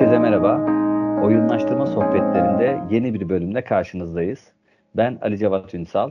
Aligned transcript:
Herkese 0.00 0.18
merhaba. 0.18 0.56
Oyunlaştırma 1.24 1.86
sohbetlerinde 1.86 2.80
yeni 2.90 3.14
bir 3.14 3.28
bölümde 3.28 3.64
karşınızdayız. 3.64 4.52
Ben 4.96 5.18
Ali 5.22 5.38
Cevat 5.38 5.74
Ünsal. 5.74 6.10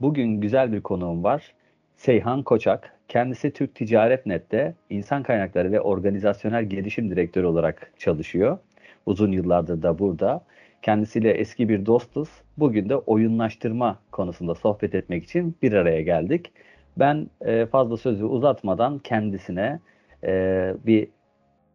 Bugün 0.00 0.40
güzel 0.40 0.72
bir 0.72 0.80
konuğum 0.80 1.24
var. 1.24 1.54
Seyhan 1.96 2.42
Koçak. 2.42 2.96
Kendisi 3.08 3.52
Türk 3.52 3.74
Ticaret 3.74 4.26
Net'te 4.26 4.74
insan 4.90 5.22
kaynakları 5.22 5.72
ve 5.72 5.80
organizasyonel 5.80 6.64
gelişim 6.64 7.10
direktörü 7.10 7.46
olarak 7.46 7.92
çalışıyor. 7.98 8.58
Uzun 9.06 9.32
yıllardır 9.32 9.82
da 9.82 9.98
burada. 9.98 10.44
Kendisiyle 10.82 11.30
eski 11.30 11.68
bir 11.68 11.86
dostuz. 11.86 12.28
Bugün 12.58 12.88
de 12.88 12.96
oyunlaştırma 12.96 13.98
konusunda 14.12 14.54
sohbet 14.54 14.94
etmek 14.94 15.24
için 15.24 15.56
bir 15.62 15.72
araya 15.72 16.02
geldik. 16.02 16.52
Ben 16.96 17.26
e, 17.40 17.66
fazla 17.66 17.96
sözü 17.96 18.24
uzatmadan 18.24 18.98
kendisine 18.98 19.80
e, 20.24 20.74
bir 20.86 21.08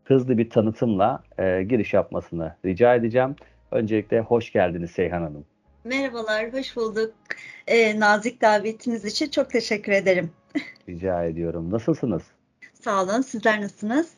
hızlı 0.06 0.38
bir 0.38 0.50
tanıtımla 0.50 1.24
e, 1.38 1.64
giriş 1.64 1.94
yapmasını 1.94 2.56
rica 2.66 2.96
edeceğim. 2.96 3.36
Öncelikle 3.72 4.20
hoş 4.20 4.52
geldiniz 4.52 4.92
Seyhan 4.92 5.22
Hanım. 5.22 5.46
Merhabalar, 5.84 6.54
hoş 6.54 6.76
bulduk. 6.76 7.14
E, 7.68 8.00
nazik 8.00 8.42
davetiniz 8.42 9.06
için 9.06 9.30
çok 9.30 9.50
teşekkür 9.50 9.92
ederim. 9.92 10.32
Rica 10.90 11.24
ediyorum. 11.24 11.72
Nasılsınız? 11.72 12.24
Sağ 12.74 13.04
olun. 13.04 13.22
Sizler 13.22 13.62
nasılsınız? 13.62 14.14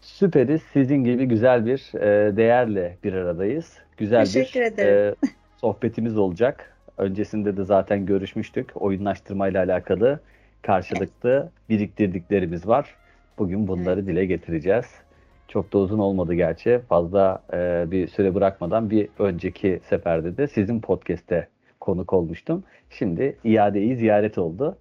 Süperiz. 0.00 0.62
Sizin 0.72 1.04
gibi 1.04 1.24
güzel 1.24 1.66
bir 1.66 1.94
e, 1.94 2.36
değerle 2.36 2.98
bir 3.04 3.12
aradayız. 3.12 3.72
Güzel 3.96 4.24
Teşekkür 4.24 4.60
bir 4.60 4.66
ederim. 4.66 5.14
E, 5.24 5.28
sohbetimiz 5.56 6.18
olacak. 6.18 6.76
Öncesinde 6.98 7.56
de 7.56 7.64
zaten 7.64 8.06
görüşmüştük. 8.06 8.70
Oyunlaştırmayla 8.74 9.64
alakalı 9.64 10.20
karşılıklı 10.62 11.50
biriktirdiklerimiz 11.68 12.68
var. 12.68 12.94
Bugün 13.38 13.68
bunları 13.68 14.06
dile 14.06 14.26
getireceğiz. 14.26 14.84
Çok 15.48 15.72
da 15.72 15.78
uzun 15.78 15.98
olmadı 15.98 16.34
gerçi. 16.34 16.80
Fazla 16.88 17.42
e, 17.52 17.90
bir 17.90 18.08
süre 18.08 18.34
bırakmadan 18.34 18.90
bir 18.90 19.08
önceki 19.18 19.80
seferde 19.88 20.36
de 20.36 20.46
sizin 20.48 20.80
podcast'te 20.80 21.48
konuk 21.80 22.12
olmuştum. 22.12 22.64
Şimdi 22.90 23.38
iadeyi 23.44 23.96
ziyaret 23.96 24.38
oldu. 24.38 24.78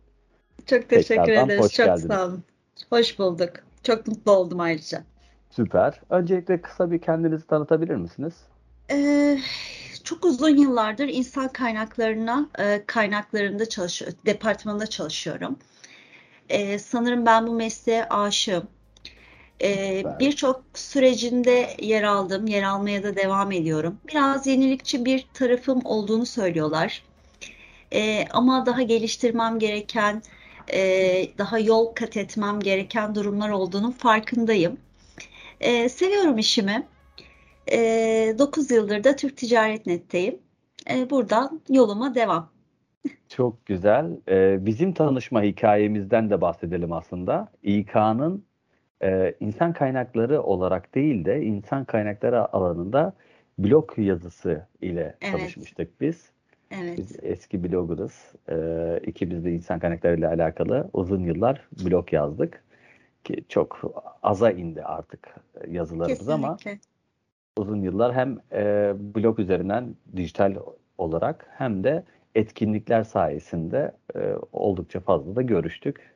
Çok 0.66 0.89
teşekkür 0.89 1.23
Tekrardan 1.23 1.50
ederiz. 1.50 1.73
Çok 1.73 1.86
geldiniz. 1.86 2.08
sağ 2.08 2.25
olun. 2.25 2.44
Hoş 2.89 3.19
bulduk. 3.19 3.50
Çok 3.83 4.08
mutlu 4.08 4.31
oldum 4.31 4.59
ayrıca. 4.59 5.03
Süper. 5.49 6.02
Öncelikle 6.09 6.61
kısa 6.61 6.92
bir 6.92 6.99
kendinizi 6.99 7.47
tanıtabilir 7.47 7.95
misiniz? 7.95 8.33
Ee, 8.92 9.38
çok 10.03 10.25
uzun 10.25 10.58
yıllardır 10.58 11.08
insan 11.08 11.47
kaynaklarına 11.47 12.49
e, 12.59 12.83
kaynaklarında 12.86 13.70
çalışıyorum, 13.70 14.17
departmanında 14.25 14.88
çalışıyorum. 14.88 15.58
Ee, 16.49 16.80
sanırım 16.80 17.25
ben 17.25 17.47
bu 17.47 17.52
mesleğe 17.52 18.05
aşığım. 18.09 18.67
Süper. 19.97 20.19
birçok 20.19 20.63
sürecinde 20.73 21.75
yer 21.81 22.03
aldım, 22.03 22.47
yer 22.47 22.63
almaya 22.63 23.03
da 23.03 23.16
devam 23.16 23.52
ediyorum. 23.52 23.97
Biraz 24.08 24.47
yenilikçi 24.47 25.05
bir 25.05 25.27
tarafım 25.33 25.81
olduğunu 25.86 26.25
söylüyorlar. 26.25 27.03
Ee, 27.94 28.25
ama 28.31 28.66
daha 28.66 28.81
geliştirmem 28.81 29.59
gereken, 29.59 30.23
e, 30.73 30.80
daha 31.38 31.59
yol 31.59 31.86
kat 31.86 32.17
etmem 32.17 32.59
gereken 32.59 33.16
durumlar 33.16 33.49
olduğunun 33.49 33.91
farkındayım. 33.91 34.77
Ee, 35.59 35.89
seviyorum 35.89 36.38
işimi. 36.38 36.88
Ee, 37.71 38.36
9 38.39 38.71
yıldır 38.71 39.03
da 39.03 39.16
Türk 39.16 39.38
Ticaret 39.38 39.86
Net'teyim. 39.86 40.39
Ee, 40.89 41.09
buradan 41.09 41.61
yoluma 41.69 42.16
devam. 42.16 42.52
Çok 43.29 43.65
güzel. 43.65 44.11
Ee, 44.29 44.65
bizim 44.65 44.93
tanışma 44.93 45.41
hikayemizden 45.43 46.29
de 46.29 46.41
bahsedelim 46.41 46.93
aslında. 46.93 47.47
İK'nın 47.63 48.43
e, 49.03 49.33
insan 49.39 49.73
kaynakları 49.73 50.41
olarak 50.41 50.95
değil 50.95 51.25
de 51.25 51.41
insan 51.43 51.85
kaynakları 51.85 52.53
alanında 52.55 53.13
blog 53.59 53.93
yazısı 53.97 54.67
ile 54.81 55.15
Evet. 55.21 55.31
tanışmıştık 55.31 56.02
biz. 56.02 56.31
Evet, 56.71 56.97
Biz 56.97 57.17
eski 57.21 57.63
bloggerız. 57.63 58.31
Ee, 58.49 58.99
ikimiz 59.08 59.45
de 59.45 59.52
insan 59.52 59.80
kaynakları 59.80 60.17
ile 60.17 60.27
alakalı 60.27 60.89
uzun 60.93 61.23
yıllar 61.23 61.67
blog 61.86 62.13
yazdık. 62.13 62.63
Ki 63.23 63.43
çok 63.49 63.81
aza 64.23 64.52
indi 64.52 64.83
artık 64.83 65.36
yazılarımız 65.67 66.30
ama 66.30 66.58
kesinlikle. 66.58 66.81
uzun 67.58 67.81
yıllar 67.81 68.13
hem 68.13 68.37
e, 68.52 68.93
blog 69.15 69.39
üzerinden 69.39 69.95
dijital 70.15 70.55
olarak 70.97 71.45
hem 71.58 71.83
de 71.83 72.03
etkinlikler 72.36 73.04
sayesinde 73.04 73.92
e, 74.16 74.20
oldukça 74.52 74.99
fazla 74.99 75.36
da 75.36 75.42
görüştük. 75.42 76.14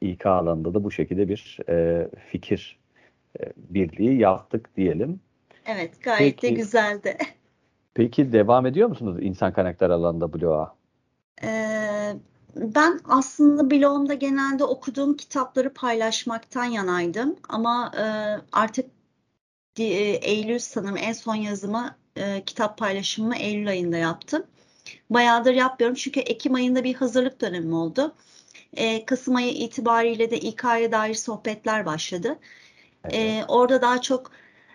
İK 0.00 0.26
alanında 0.26 0.74
da 0.74 0.84
bu 0.84 0.90
şekilde 0.90 1.28
bir 1.28 1.58
e, 1.68 2.08
fikir 2.30 2.78
e, 3.40 3.42
birliği 3.56 4.18
yaptık 4.18 4.76
diyelim. 4.76 5.20
Evet, 5.66 6.02
gayet 6.02 6.42
de 6.42 6.48
Peki. 6.48 6.54
güzeldi. 6.54 7.16
Peki 7.94 8.32
devam 8.32 8.66
ediyor 8.66 8.88
musunuz 8.88 9.18
insan 9.20 9.52
kaynakları 9.52 9.94
alanında 9.94 10.32
bloğa? 10.32 10.74
Ee, 11.44 12.14
ben 12.56 13.00
aslında 13.04 13.70
blogumda 13.70 14.14
genelde 14.14 14.64
okuduğum 14.64 15.16
kitapları 15.16 15.74
paylaşmaktan 15.74 16.64
yanaydım 16.64 17.36
ama 17.48 17.92
e, 17.96 18.04
artık 18.52 18.90
e, 19.78 19.84
Eylül 20.22 20.58
sanırım 20.58 20.96
en 20.96 21.12
son 21.12 21.34
yazımı 21.34 21.96
e, 22.16 22.44
kitap 22.44 22.78
paylaşımımı 22.78 23.36
Eylül 23.36 23.68
ayında 23.68 23.96
yaptım. 23.96 24.42
Bayağıdır 25.10 25.54
yapmıyorum 25.54 25.94
çünkü 25.94 26.20
Ekim 26.20 26.54
ayında 26.54 26.84
bir 26.84 26.94
hazırlık 26.94 27.40
dönemim 27.40 27.72
oldu. 27.72 28.14
E, 28.76 29.04
Kasım 29.04 29.36
ayı 29.36 29.52
itibariyle 29.52 30.30
de 30.30 30.38
İK'ya 30.38 30.92
dair 30.92 31.14
sohbetler 31.14 31.86
başladı. 31.86 32.38
Evet. 33.04 33.14
Ee, 33.14 33.44
orada 33.48 33.82
daha 33.82 34.00
çok 34.00 34.30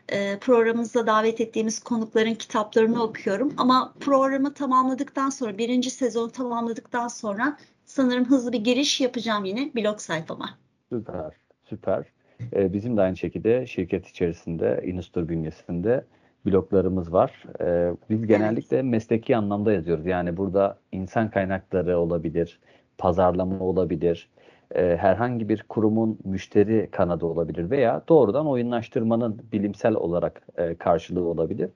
e, 0.09 0.39
programımızda 0.39 1.07
davet 1.07 1.41
ettiğimiz 1.41 1.79
konukların 1.79 2.33
kitaplarını 2.33 3.03
okuyorum. 3.03 3.53
Ama 3.57 3.93
programı 3.99 4.53
tamamladıktan 4.53 5.29
sonra, 5.29 5.57
birinci 5.57 5.89
sezonu 5.89 6.31
tamamladıktan 6.31 7.07
sonra 7.07 7.57
sanırım 7.85 8.25
hızlı 8.25 8.51
bir 8.51 8.59
giriş 8.63 9.01
yapacağım 9.01 9.45
yine 9.45 9.71
blog 9.75 9.99
sayfama. 9.99 10.57
Süper, 10.89 11.33
süper. 11.69 12.05
Ee, 12.53 12.73
bizim 12.73 12.97
de 12.97 13.01
aynı 13.01 13.17
şekilde 13.17 13.67
şirket 13.67 14.07
içerisinde, 14.07 14.83
Inustur 14.85 15.27
bünyesinde 15.27 16.05
bloglarımız 16.45 17.13
var. 17.13 17.43
Ee, 17.61 17.93
biz 18.09 18.27
genellikle 18.27 18.81
mesleki 18.81 19.37
anlamda 19.37 19.73
yazıyoruz. 19.73 20.05
Yani 20.05 20.37
burada 20.37 20.77
insan 20.91 21.29
kaynakları 21.29 21.99
olabilir, 21.99 22.59
pazarlama 22.97 23.59
olabilir, 23.59 24.29
e, 24.75 24.97
herhangi 24.97 25.49
bir 25.49 25.63
kurumun 25.69 26.19
müşteri 26.23 26.89
kanadı 26.91 27.25
olabilir 27.25 27.69
veya 27.69 28.01
doğrudan 28.09 28.47
oyunlaştırmanın 28.47 29.41
bilimsel 29.51 29.93
olarak 29.93 30.41
e, 30.57 30.75
karşılığı 30.75 31.23
olabilir. 31.23 31.69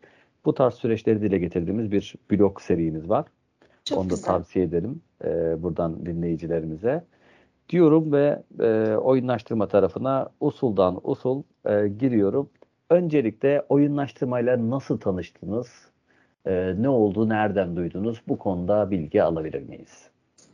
Bu 0.45 0.53
tarz 0.53 0.73
süreçleri 0.73 1.21
dile 1.21 1.37
getirdiğimiz 1.37 1.91
bir 1.91 2.15
blog 2.31 2.61
serimiz 2.61 3.09
var. 3.09 3.25
Çok 3.83 3.97
Onu 3.97 4.09
da 4.09 4.13
güzel. 4.13 4.27
tavsiye 4.27 4.65
edelim 4.65 5.01
e, 5.23 5.63
buradan 5.63 6.05
dinleyicilerimize. 6.05 7.03
Diyorum 7.69 8.11
ve 8.11 8.43
e, 8.59 8.95
oyunlaştırma 8.95 9.67
tarafına 9.67 10.29
usuldan 10.39 10.99
usul 11.03 11.43
e, 11.65 11.87
giriyorum. 11.87 12.49
Öncelikle 12.89 13.65
oyunlaştırmayla 13.69 14.69
nasıl 14.69 14.99
tanıştınız? 14.99 15.67
E, 16.45 16.73
ne 16.77 16.89
oldu? 16.89 17.29
Nereden 17.29 17.75
duydunuz? 17.75 18.21
Bu 18.27 18.37
konuda 18.37 18.91
bilgi 18.91 19.23
alabilir 19.23 19.61
miyiz? 19.61 20.07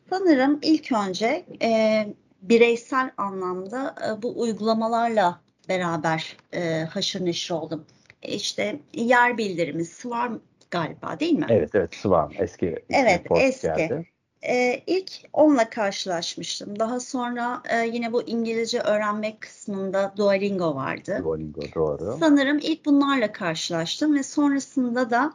Sanırım 0.10 0.60
ilk 0.62 0.92
önce 0.92 1.46
e, 1.62 2.06
bireysel 2.42 3.12
anlamda 3.18 3.96
e, 4.08 4.22
bu 4.22 4.42
uygulamalarla 4.42 5.42
beraber 5.70 6.38
e, 6.54 6.84
haşır 6.84 7.26
neşir 7.26 7.54
oldum. 7.54 7.86
E, 8.24 8.32
İşte 8.34 8.80
yer 8.94 9.38
bildirimi, 9.38 9.86
Swarm 9.86 10.38
galiba 10.72 11.20
değil 11.20 11.40
mi? 11.40 11.46
Evet, 11.50 11.70
evet. 11.76 11.96
Swarm. 11.96 12.32
Eski 12.40 12.76
Evet, 12.90 13.28
eski. 13.36 13.68
geldi. 13.68 14.06
Ee, 14.48 14.84
ilk 14.88 15.12
onunla 15.34 15.70
karşılaşmıştım. 15.70 16.80
Daha 16.80 17.00
sonra 17.00 17.62
e, 17.70 17.88
yine 17.88 18.14
bu 18.14 18.24
İngilizce 18.24 18.80
öğrenmek 18.80 19.42
kısmında 19.42 20.14
Duolingo 20.18 20.76
vardı. 20.76 21.20
Duolingo 21.24 21.62
doğru. 21.76 22.18
Sanırım 22.20 22.58
ilk 22.58 22.86
bunlarla 22.86 23.32
karşılaştım 23.32 24.16
ve 24.16 24.24
sonrasında 24.24 25.10
da 25.10 25.34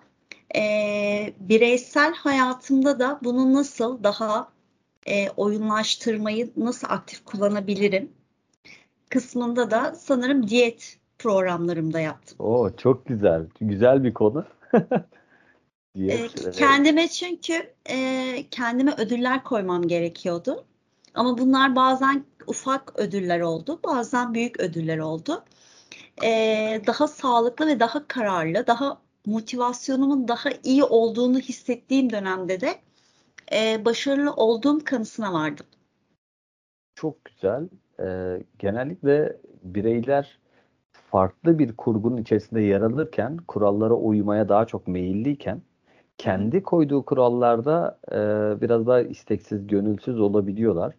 e, 0.56 0.60
bireysel 1.40 2.14
hayatımda 2.14 2.98
da 2.98 3.20
bunu 3.24 3.54
nasıl 3.54 4.04
daha 4.04 4.48
e, 5.06 5.30
oyunlaştırmayı 5.30 6.50
nasıl 6.56 6.86
aktif 6.90 7.24
kullanabilirim 7.24 8.10
kısmında 9.08 9.70
da 9.70 9.94
sanırım 9.94 10.48
diyet 10.48 10.98
programlarımda 11.18 12.00
yaptım. 12.00 12.36
Oo, 12.40 12.76
çok 12.76 13.06
güzel. 13.06 13.46
Güzel 13.60 14.04
bir 14.04 14.14
konu. 14.14 14.44
E, 15.98 16.00
Diyet, 16.00 16.46
e, 16.46 16.50
kendime 16.50 17.08
çünkü 17.08 17.52
e, 17.90 18.44
kendime 18.50 18.94
ödüller 18.98 19.44
koymam 19.44 19.88
gerekiyordu. 19.88 20.64
Ama 21.14 21.38
bunlar 21.38 21.76
bazen 21.76 22.24
ufak 22.46 22.98
ödüller 22.98 23.40
oldu, 23.40 23.80
bazen 23.84 24.34
büyük 24.34 24.60
ödüller 24.60 24.98
oldu. 24.98 25.44
E, 26.24 26.30
daha 26.86 27.08
sağlıklı 27.08 27.66
ve 27.66 27.80
daha 27.80 28.08
kararlı, 28.08 28.66
daha 28.66 29.00
motivasyonumun 29.26 30.28
daha 30.28 30.50
iyi 30.64 30.84
olduğunu 30.84 31.38
hissettiğim 31.38 32.10
dönemde 32.10 32.60
de 32.60 32.74
e, 33.52 33.84
başarılı 33.84 34.32
olduğum 34.32 34.84
kanısına 34.84 35.32
vardım. 35.32 35.66
Çok 36.94 37.24
güzel. 37.24 37.68
Ee, 38.00 38.42
genellikle 38.58 39.36
bireyler 39.62 40.38
farklı 40.92 41.58
bir 41.58 41.76
kurgunun 41.76 42.16
içerisinde 42.16 42.60
yer 42.60 42.80
alırken 42.80 43.36
kurallara 43.36 43.94
uymaya 43.94 44.48
daha 44.48 44.66
çok 44.66 44.88
meyilliyken 44.88 45.62
kendi 46.18 46.62
koyduğu 46.62 47.02
kurallarda 47.02 47.98
e, 48.12 48.16
biraz 48.60 48.86
daha 48.86 49.00
isteksiz, 49.00 49.66
gönülsüz 49.66 50.20
olabiliyorlar. 50.20 50.94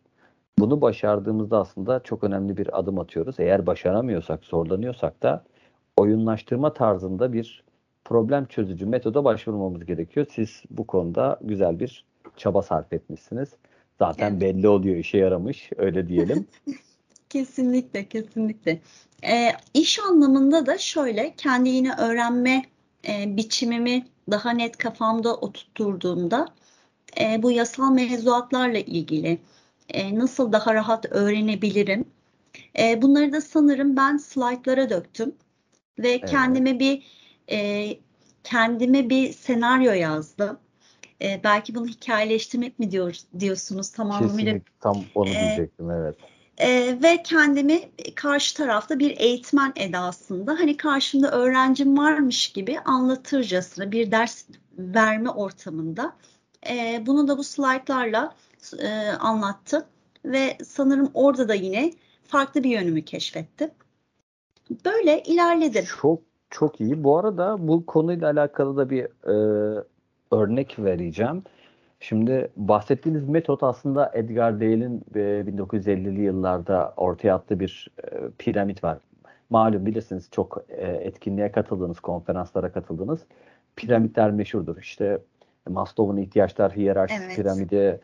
Bunu 0.59 0.81
başardığımızda 0.81 1.59
aslında 1.59 1.99
çok 2.03 2.23
önemli 2.23 2.57
bir 2.57 2.79
adım 2.79 2.99
atıyoruz. 2.99 3.35
Eğer 3.39 3.65
başaramıyorsak, 3.65 4.45
zorlanıyorsak 4.45 5.23
da 5.23 5.43
oyunlaştırma 5.97 6.73
tarzında 6.73 7.33
bir 7.33 7.63
problem 8.05 8.45
çözücü 8.45 8.85
metoda 8.85 9.23
başvurmamız 9.23 9.85
gerekiyor. 9.85 10.25
Siz 10.31 10.63
bu 10.69 10.87
konuda 10.87 11.39
güzel 11.41 11.79
bir 11.79 12.05
çaba 12.37 12.61
sarf 12.61 12.93
etmişsiniz. 12.93 13.49
Zaten 13.99 14.31
evet. 14.31 14.41
belli 14.41 14.67
oluyor 14.67 14.95
işe 14.95 15.17
yaramış 15.17 15.69
öyle 15.77 16.07
diyelim. 16.07 16.47
kesinlikle 17.29 18.05
kesinlikle. 18.05 18.79
E, 19.23 19.51
iş 19.73 19.99
anlamında 19.99 20.65
da 20.65 20.77
şöyle 20.77 21.33
kendi 21.37 21.69
yine 21.69 21.91
öğrenme 21.99 22.63
e, 23.07 23.37
biçimimi 23.37 24.07
daha 24.31 24.51
net 24.51 24.77
kafamda 24.77 25.35
oturtturduğumda 25.35 26.45
e, 27.19 27.43
bu 27.43 27.51
yasal 27.51 27.91
mevzuatlarla 27.91 28.79
ilgili 28.79 29.39
e, 29.89 30.19
nasıl 30.19 30.51
daha 30.51 30.73
rahat 30.73 31.05
öğrenebilirim? 31.11 32.05
E, 32.79 33.01
bunları 33.01 33.33
da 33.33 33.41
sanırım 33.41 33.95
ben 33.95 34.17
slaytlara 34.17 34.89
döktüm 34.89 35.35
ve 35.99 36.09
evet. 36.09 36.29
kendime 36.29 36.79
bir 36.79 37.03
e, 37.51 37.89
kendime 38.43 39.09
bir 39.09 39.33
senaryo 39.33 39.91
yazdım. 39.91 40.57
E, 41.21 41.41
belki 41.43 41.75
bunu 41.75 41.87
hikayeleştirmek 41.87 42.79
mi 42.79 42.91
diyor, 42.91 43.15
diyorsunuz 43.39 43.91
tamamıyla? 43.91 44.29
Kesinlikle 44.29 44.71
tam 44.79 45.03
onu 45.15 45.29
e, 45.29 45.39
diyecektim 45.39 45.91
evet. 45.91 46.15
E, 46.59 46.97
ve 47.03 47.23
kendimi 47.23 47.81
karşı 48.15 48.57
tarafta 48.57 48.99
bir 48.99 49.17
eğitmen 49.19 49.73
edasında 49.75 50.51
hani 50.51 50.77
karşımda 50.77 51.31
öğrencim 51.31 51.97
varmış 51.97 52.51
gibi 52.51 52.79
anlatırcasına 52.79 53.91
bir 53.91 54.11
ders 54.11 54.45
verme 54.77 55.29
ortamında 55.29 56.15
e, 56.69 57.03
bunu 57.05 57.27
da 57.27 57.37
bu 57.37 57.43
slaytlarla 57.43 58.35
e, 58.79 58.89
anlattım 59.19 59.83
ve 60.25 60.57
sanırım 60.63 61.11
orada 61.13 61.47
da 61.47 61.53
yine 61.53 61.91
farklı 62.23 62.63
bir 62.63 62.69
yönümü 62.69 63.01
keşfettim. 63.01 63.71
Böyle 64.85 65.23
ilerledim. 65.23 65.85
Çok 66.01 66.21
çok 66.49 66.81
iyi. 66.81 67.03
Bu 67.03 67.17
arada 67.17 67.67
bu 67.67 67.85
konuyla 67.85 68.31
alakalı 68.31 68.77
da 68.77 68.89
bir 68.89 69.03
e, 69.03 69.83
örnek 70.31 70.79
vereceğim. 70.79 71.43
Şimdi 71.99 72.51
bahsettiğiniz 72.55 73.29
metot 73.29 73.63
aslında 73.63 74.11
Edgar 74.13 74.55
Dale'in 74.59 75.03
e, 75.15 75.19
1950'li 75.19 76.21
yıllarda 76.21 76.93
ortaya 76.97 77.35
attığı 77.35 77.59
bir 77.59 77.87
e, 78.03 78.17
piramit 78.37 78.83
var. 78.83 78.97
Malum 79.49 79.85
bilirsiniz 79.85 80.29
çok 80.31 80.63
e, 80.69 80.87
etkinliğe 80.87 81.51
katıldınız, 81.51 81.99
konferanslara 81.99 82.71
katıldınız. 82.71 83.25
Piramitler 83.75 84.31
meşhurdur. 84.31 84.77
İşte 84.77 85.19
Maslow'un 85.69 86.17
ihtiyaçlar 86.17 86.75
hiyerarşisi 86.75 87.23
evet. 87.23 87.35
piramidi, 87.35 87.99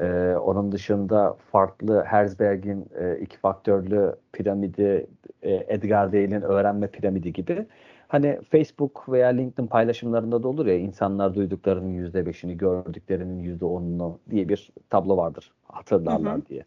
ee, 0.00 0.34
onun 0.36 0.72
dışında 0.72 1.36
farklı 1.52 2.04
Herzberg'in 2.04 2.86
e, 3.00 3.18
iki 3.18 3.38
faktörlü 3.38 4.16
piramidi, 4.32 5.06
e, 5.42 5.64
Edgar 5.68 6.12
Dale'in 6.12 6.42
öğrenme 6.42 6.86
piramidi 6.86 7.32
gibi. 7.32 7.66
Hani 8.08 8.38
Facebook 8.50 9.08
veya 9.08 9.28
LinkedIn 9.28 9.66
paylaşımlarında 9.66 10.42
da 10.42 10.48
olur 10.48 10.66
ya 10.66 10.76
insanlar 10.76 11.34
duyduklarının 11.34 11.88
yüzde 11.88 12.26
beşini, 12.26 12.56
gördüklerinin 12.56 13.42
yüzde 13.42 13.64
onunu 13.64 14.18
diye 14.30 14.48
bir 14.48 14.70
tablo 14.90 15.16
vardır. 15.16 15.52
Hatırlarlar 15.64 16.34
hı 16.34 16.38
hı. 16.38 16.46
diye. 16.46 16.64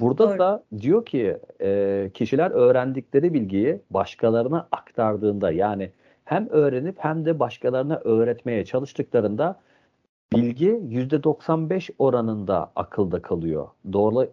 Burada 0.00 0.28
Doğru. 0.28 0.38
da 0.38 0.64
diyor 0.78 1.06
ki 1.06 1.38
e, 1.60 2.10
kişiler 2.14 2.50
öğrendikleri 2.50 3.34
bilgiyi 3.34 3.80
başkalarına 3.90 4.68
aktardığında 4.72 5.50
yani 5.50 5.90
hem 6.24 6.48
öğrenip 6.48 6.96
hem 6.98 7.24
de 7.24 7.38
başkalarına 7.38 8.00
öğretmeye 8.04 8.64
çalıştıklarında 8.64 9.60
bilgi 10.32 10.68
%95 10.68 11.90
oranında 11.98 12.72
akılda 12.76 13.22
kalıyor. 13.22 13.68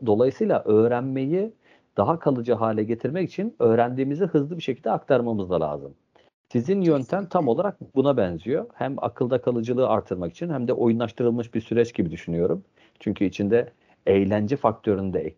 Dolayısıyla 0.05 0.63
öğrenmeyi 0.65 1.53
daha 1.97 2.19
kalıcı 2.19 2.53
hale 2.53 2.83
getirmek 2.83 3.29
için 3.29 3.55
öğrendiğimizi 3.59 4.25
hızlı 4.25 4.57
bir 4.57 4.61
şekilde 4.61 4.91
aktarmamız 4.91 5.49
da 5.49 5.61
lazım. 5.61 5.93
Sizin 6.51 6.81
yöntem 6.81 7.25
tam 7.25 7.47
olarak 7.47 7.95
buna 7.95 8.17
benziyor. 8.17 8.65
Hem 8.73 9.03
akılda 9.03 9.41
kalıcılığı 9.41 9.87
artırmak 9.87 10.31
için 10.31 10.49
hem 10.49 10.67
de 10.67 10.73
oyunlaştırılmış 10.73 11.53
bir 11.53 11.61
süreç 11.61 11.93
gibi 11.93 12.11
düşünüyorum. 12.11 12.63
Çünkü 12.99 13.25
içinde 13.25 13.73
eğlence 14.05 14.55
faktörünü 14.57 15.13
de 15.13 15.19
ek, 15.19 15.37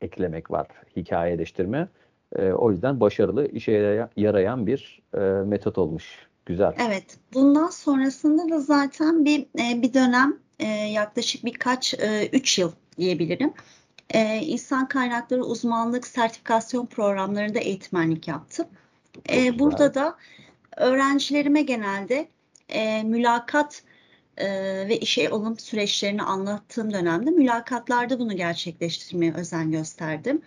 eklemek 0.00 0.50
var 0.50 0.66
hikayeleştirme. 0.96 1.88
E, 2.36 2.52
o 2.52 2.70
yüzden 2.70 3.00
başarılı, 3.00 3.48
işe 3.48 4.08
yarayan 4.16 4.66
bir 4.66 5.02
e, 5.14 5.18
metot 5.20 5.78
olmuş 5.78 6.28
Güzel. 6.46 6.74
Evet. 6.78 7.18
Bundan 7.34 7.68
sonrasında 7.68 8.50
da 8.50 8.60
zaten 8.60 9.24
bir 9.24 9.40
e, 9.40 9.82
bir 9.82 9.94
dönem 9.94 10.36
e, 10.58 10.66
yaklaşık 10.68 11.44
birkaç 11.44 11.94
e, 11.94 12.28
üç 12.32 12.58
yıl 12.58 12.72
diyebilirim. 12.98 13.52
İnsan 14.40 14.88
kaynakları 14.88 15.44
uzmanlık 15.44 16.06
sertifikasyon 16.06 16.86
programlarında 16.86 17.58
eğitmenlik 17.58 18.28
yaptım. 18.28 18.66
Çok 19.14 19.58
Burada 19.58 19.94
da 19.94 20.16
öğrencilerime 20.76 21.62
genelde 21.62 22.28
mülakat 23.04 23.82
ve 24.88 24.98
işe 25.00 25.30
alım 25.30 25.58
süreçlerini 25.58 26.22
anlattığım 26.22 26.92
dönemde 26.92 27.30
mülakatlarda 27.30 28.18
bunu 28.18 28.36
gerçekleştirmeye 28.36 29.32
özen 29.34 29.70
gösterdim. 29.70 30.42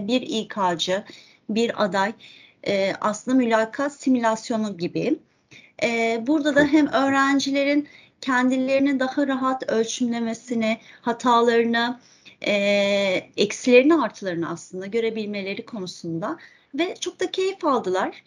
Bir 0.00 0.20
İK'cı, 0.20 1.04
bir 1.48 1.84
aday 1.84 2.12
e, 2.66 2.92
aslında 3.00 3.36
mülakat 3.36 3.92
simülasyonu 3.92 4.76
gibi. 4.78 5.18
E, 5.82 6.18
burada 6.26 6.56
da 6.56 6.64
hem 6.64 6.86
öğrencilerin 6.86 7.88
kendilerini 8.20 9.00
daha 9.00 9.26
rahat 9.26 9.70
ölçümlemesini, 9.70 10.78
hatalarını, 11.00 12.00
e, 12.46 12.52
eksilerini 13.36 13.94
artılarını 13.94 14.50
aslında 14.50 14.86
görebilmeleri 14.86 15.66
konusunda 15.66 16.38
ve 16.74 16.94
çok 17.00 17.20
da 17.20 17.30
keyif 17.30 17.64
aldılar. 17.64 18.22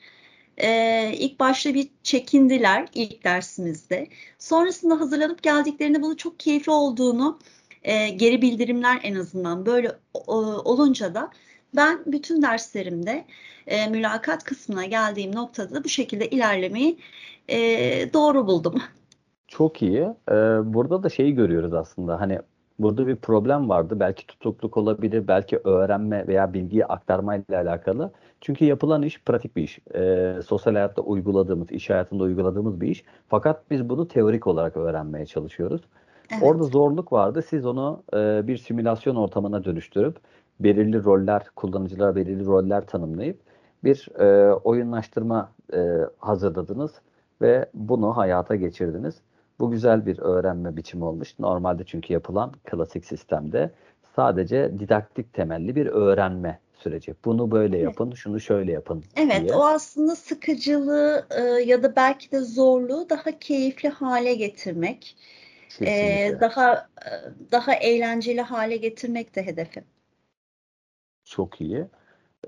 Ee, 0.57 1.11
ilk 1.13 1.39
başta 1.39 1.73
bir 1.73 1.87
çekindiler 2.03 2.87
ilk 2.95 3.23
dersimizde. 3.23 4.07
Sonrasında 4.39 4.99
hazırlanıp 4.99 5.43
geldiklerinde 5.43 6.01
bunu 6.01 6.17
çok 6.17 6.39
keyifli 6.39 6.71
olduğunu 6.71 7.39
e, 7.83 8.09
geri 8.09 8.41
bildirimler 8.41 8.99
en 9.03 9.15
azından 9.15 9.65
böyle 9.65 9.91
o, 10.13 10.35
olunca 10.43 11.15
da 11.15 11.31
ben 11.75 11.99
bütün 12.05 12.41
derslerimde 12.41 13.25
e, 13.67 13.87
mülakat 13.87 14.43
kısmına 14.43 14.85
geldiğim 14.85 15.35
noktada 15.35 15.75
da 15.75 15.83
bu 15.83 15.89
şekilde 15.89 16.29
ilerlemeyi 16.29 16.97
e, 17.47 17.59
doğru 18.13 18.47
buldum. 18.47 18.81
Çok 19.47 19.81
iyi. 19.81 20.01
Ee, 20.29 20.33
burada 20.73 21.03
da 21.03 21.09
şeyi 21.09 21.35
görüyoruz 21.35 21.73
aslında. 21.73 22.19
Hani 22.19 22.39
burada 22.81 23.07
bir 23.07 23.15
problem 23.15 23.69
vardı. 23.69 23.99
Belki 23.99 24.27
tutukluk 24.27 24.77
olabilir, 24.77 25.27
belki 25.27 25.59
öğrenme 25.63 26.27
veya 26.27 26.53
bilgiyi 26.53 26.85
aktarma 26.85 27.35
ile 27.35 27.57
alakalı. 27.57 28.11
Çünkü 28.41 28.65
yapılan 28.65 29.01
iş 29.01 29.21
pratik 29.23 29.55
bir 29.55 29.63
iş. 29.63 29.79
Ee, 29.95 30.39
sosyal 30.45 30.73
hayatta 30.73 31.01
uyguladığımız, 31.01 31.71
iş 31.71 31.89
hayatında 31.89 32.23
uyguladığımız 32.23 32.81
bir 32.81 32.87
iş. 32.87 33.03
Fakat 33.27 33.71
biz 33.71 33.89
bunu 33.89 34.07
teorik 34.07 34.47
olarak 34.47 34.77
öğrenmeye 34.77 35.25
çalışıyoruz. 35.25 35.81
Evet. 36.33 36.43
Orada 36.43 36.63
zorluk 36.63 37.13
vardı. 37.13 37.41
Siz 37.41 37.65
onu 37.65 38.03
e, 38.13 38.47
bir 38.47 38.57
simülasyon 38.57 39.15
ortamına 39.15 39.63
dönüştürüp 39.63 40.17
belirli 40.59 41.03
roller, 41.03 41.43
kullanıcılara 41.55 42.15
belirli 42.15 42.45
roller 42.45 42.85
tanımlayıp 42.85 43.39
bir 43.83 44.19
e, 44.19 44.53
oyunlaştırma 44.53 45.51
e, 45.73 45.79
hazırladınız 46.19 46.91
ve 47.41 47.65
bunu 47.73 48.17
hayata 48.17 48.55
geçirdiniz. 48.55 49.21
Bu 49.61 49.71
güzel 49.71 50.05
bir 50.05 50.19
öğrenme 50.19 50.77
biçimi 50.77 51.05
olmuş. 51.05 51.39
Normalde 51.39 51.83
çünkü 51.83 52.13
yapılan 52.13 52.51
klasik 52.63 53.05
sistemde 53.05 53.71
sadece 54.15 54.71
didaktik 54.79 55.33
temelli 55.33 55.75
bir 55.75 55.85
öğrenme 55.85 56.59
süreci. 56.73 57.15
Bunu 57.25 57.51
böyle 57.51 57.77
yapın, 57.77 58.07
evet. 58.07 58.17
şunu 58.17 58.39
şöyle 58.39 58.71
yapın. 58.71 59.03
Evet, 59.15 59.41
diye. 59.41 59.53
o 59.53 59.63
aslında 59.63 60.15
sıkıcılığı 60.15 61.25
e, 61.29 61.41
ya 61.41 61.83
da 61.83 61.95
belki 61.95 62.31
de 62.31 62.39
zorluğu 62.39 63.09
daha 63.09 63.39
keyifli 63.39 63.89
hale 63.89 64.35
getirmek, 64.35 65.17
e, 65.81 66.31
daha 66.41 66.73
e, 66.75 67.11
daha 67.51 67.73
eğlenceli 67.73 68.41
hale 68.41 68.77
getirmek 68.77 69.35
de 69.35 69.45
hedefim. 69.45 69.83
Çok 71.25 71.61
iyi. 71.61 71.85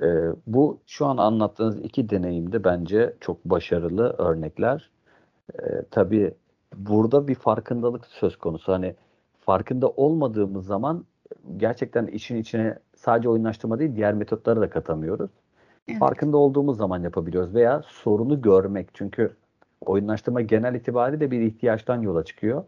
E, 0.02 0.08
bu 0.48 0.80
şu 0.88 1.06
an 1.06 1.18
anlattığınız 1.18 1.80
iki 1.80 2.10
deneyim 2.10 2.52
de 2.52 2.64
bence 2.64 3.14
çok 3.20 3.46
başarılı 3.46 4.16
örnekler. 4.18 4.90
E, 5.54 5.64
tabii 5.92 6.34
burada 6.78 7.28
bir 7.28 7.36
farkındalık 7.36 8.06
söz 8.06 8.38
konusu. 8.38 8.74
Hani 8.74 8.96
farkında 9.40 9.90
olmadığımız 9.90 10.66
zaman 10.66 11.06
gerçekten 11.58 12.08
işin 12.08 12.38
içine 12.38 12.80
sadece 12.96 13.30
oyunlaştırma 13.30 13.80
değil 13.80 13.96
diğer 13.96 14.14
metotları 14.14 14.62
da 14.62 14.70
katamıyoruz. 14.70 15.32
Evet. 15.88 16.00
Farkında 16.00 16.38
olduğumuz 16.38 16.78
zaman 16.78 17.04
yapabiliyoruz 17.04 17.56
veya 17.56 17.82
sorunu 17.88 18.42
görmek. 18.42 18.90
Çünkü 18.94 19.36
oyunlaştırma 19.86 20.42
genel 20.42 20.76
itibariyle 20.76 21.32
bir 21.32 21.42
ihtiyaçtan 21.42 22.02
yola 22.02 22.26
çıkıyor. 22.26 22.64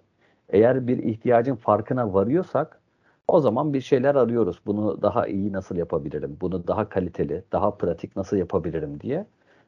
Eğer 0.50 0.88
bir 0.88 0.98
ihtiyacın 0.98 1.56
farkına 1.56 2.14
varıyorsak 2.14 2.82
O 3.28 3.40
zaman 3.40 3.74
bir 3.74 3.82
şeyler 3.82 4.16
arıyoruz. 4.16 4.62
Bunu 4.66 5.02
daha 5.02 5.28
iyi 5.28 5.54
nasıl 5.54 5.76
yapabilirim? 5.76 6.38
Bunu 6.42 6.68
daha 6.68 6.90
kaliteli, 6.90 7.44
daha 7.52 7.72
pratik 7.78 8.16
nasıl 8.16 8.38
yapabilirim 8.38 9.00
diye. 9.00 9.26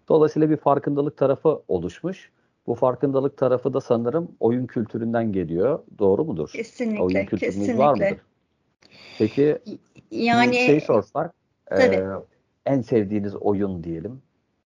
Dolayısıyla 0.10 0.50
bir 0.50 0.58
farkındalık 0.58 1.18
tarafı 1.18 1.62
oluşmuş. 1.68 2.32
Bu 2.68 2.76
farkındalık 2.76 3.38
tarafı 3.38 3.74
da 3.74 3.82
sanırım 3.82 4.32
oyun 4.40 4.68
kültüründen 4.68 5.32
geliyor. 5.32 5.84
Doğru 6.00 6.26
mudur? 6.26 6.50
Kesinlikle, 6.54 7.04
oyun 7.04 7.26
kültürünüz 7.26 7.56
kesinlikle. 7.56 7.78
var 7.78 7.94
mıdır? 7.94 8.22
Peki 9.18 9.58
yani 10.12 10.56
şey 10.56 10.82
sorsak, 10.82 11.34
tabii. 11.66 11.96
e, 11.96 12.06
en 12.66 12.82
sevdiğiniz 12.82 13.36
oyun 13.36 13.84
diyelim, 13.84 14.22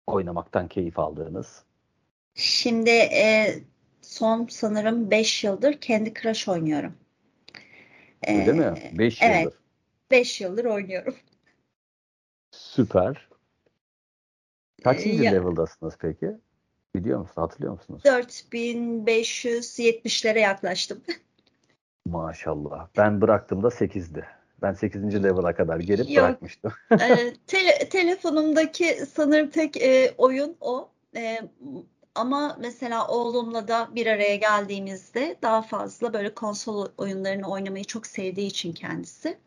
oynamaktan 0.07 0.69
keyif 0.69 0.99
aldığınız. 0.99 1.65
Şimdi 2.35 2.91
e, 2.91 3.55
son 4.03 4.47
sanırım 4.51 5.11
5 5.11 5.45
yıldır 5.45 5.81
Candy 5.81 6.13
Crush 6.23 6.49
oynuyorum. 6.49 6.93
Öyle 8.29 8.53
mi? 8.53 8.75
5 8.99 9.23
evet. 9.23 9.45
yıldır. 9.45 9.59
5 10.11 10.41
yıldır 10.41 10.65
oynuyorum. 10.65 11.15
Süper. 12.51 13.29
Kaçıncı 14.85 15.23
Ya- 15.23 15.33
level'dasınız 15.33 15.97
peki? 15.99 16.31
Biliyor 16.95 17.19
musunuz? 17.19 17.37
Hatırlıyor 17.37 17.73
musunuz? 17.73 18.03
4570'lere 18.05 20.41
yaklaştım. 20.41 21.01
Maşallah. 22.07 22.89
Ben 22.97 23.21
bıraktığımda 23.21 23.69
8'di. 23.69 24.25
Ben 24.63 24.73
8. 24.73 25.25
level'a 25.25 25.55
kadar 25.55 25.81
gelip 25.81 26.11
Yok. 26.11 26.25
bırakmıştım. 26.25 26.73
Ee, 26.93 26.97
tele- 27.47 27.89
telefonumdaki 27.89 29.07
sanırım 29.13 29.51
tek 29.51 29.77
e, 29.77 30.15
oyun 30.19 30.57
o. 30.61 30.89
E, 31.17 31.39
ama 32.15 32.57
mesela 32.61 33.09
oğlumla 33.09 33.69
da 33.69 33.89
bir 33.95 34.07
araya 34.07 34.37
geldiğimizde 34.37 35.37
daha 35.43 35.63
fazla 35.63 36.13
böyle 36.13 36.35
konsol 36.35 36.87
oyunlarını 36.99 37.51
oynamayı 37.51 37.85
çok 37.85 38.07
sevdiği 38.07 38.47
için 38.47 38.73
kendisi. 38.73 39.39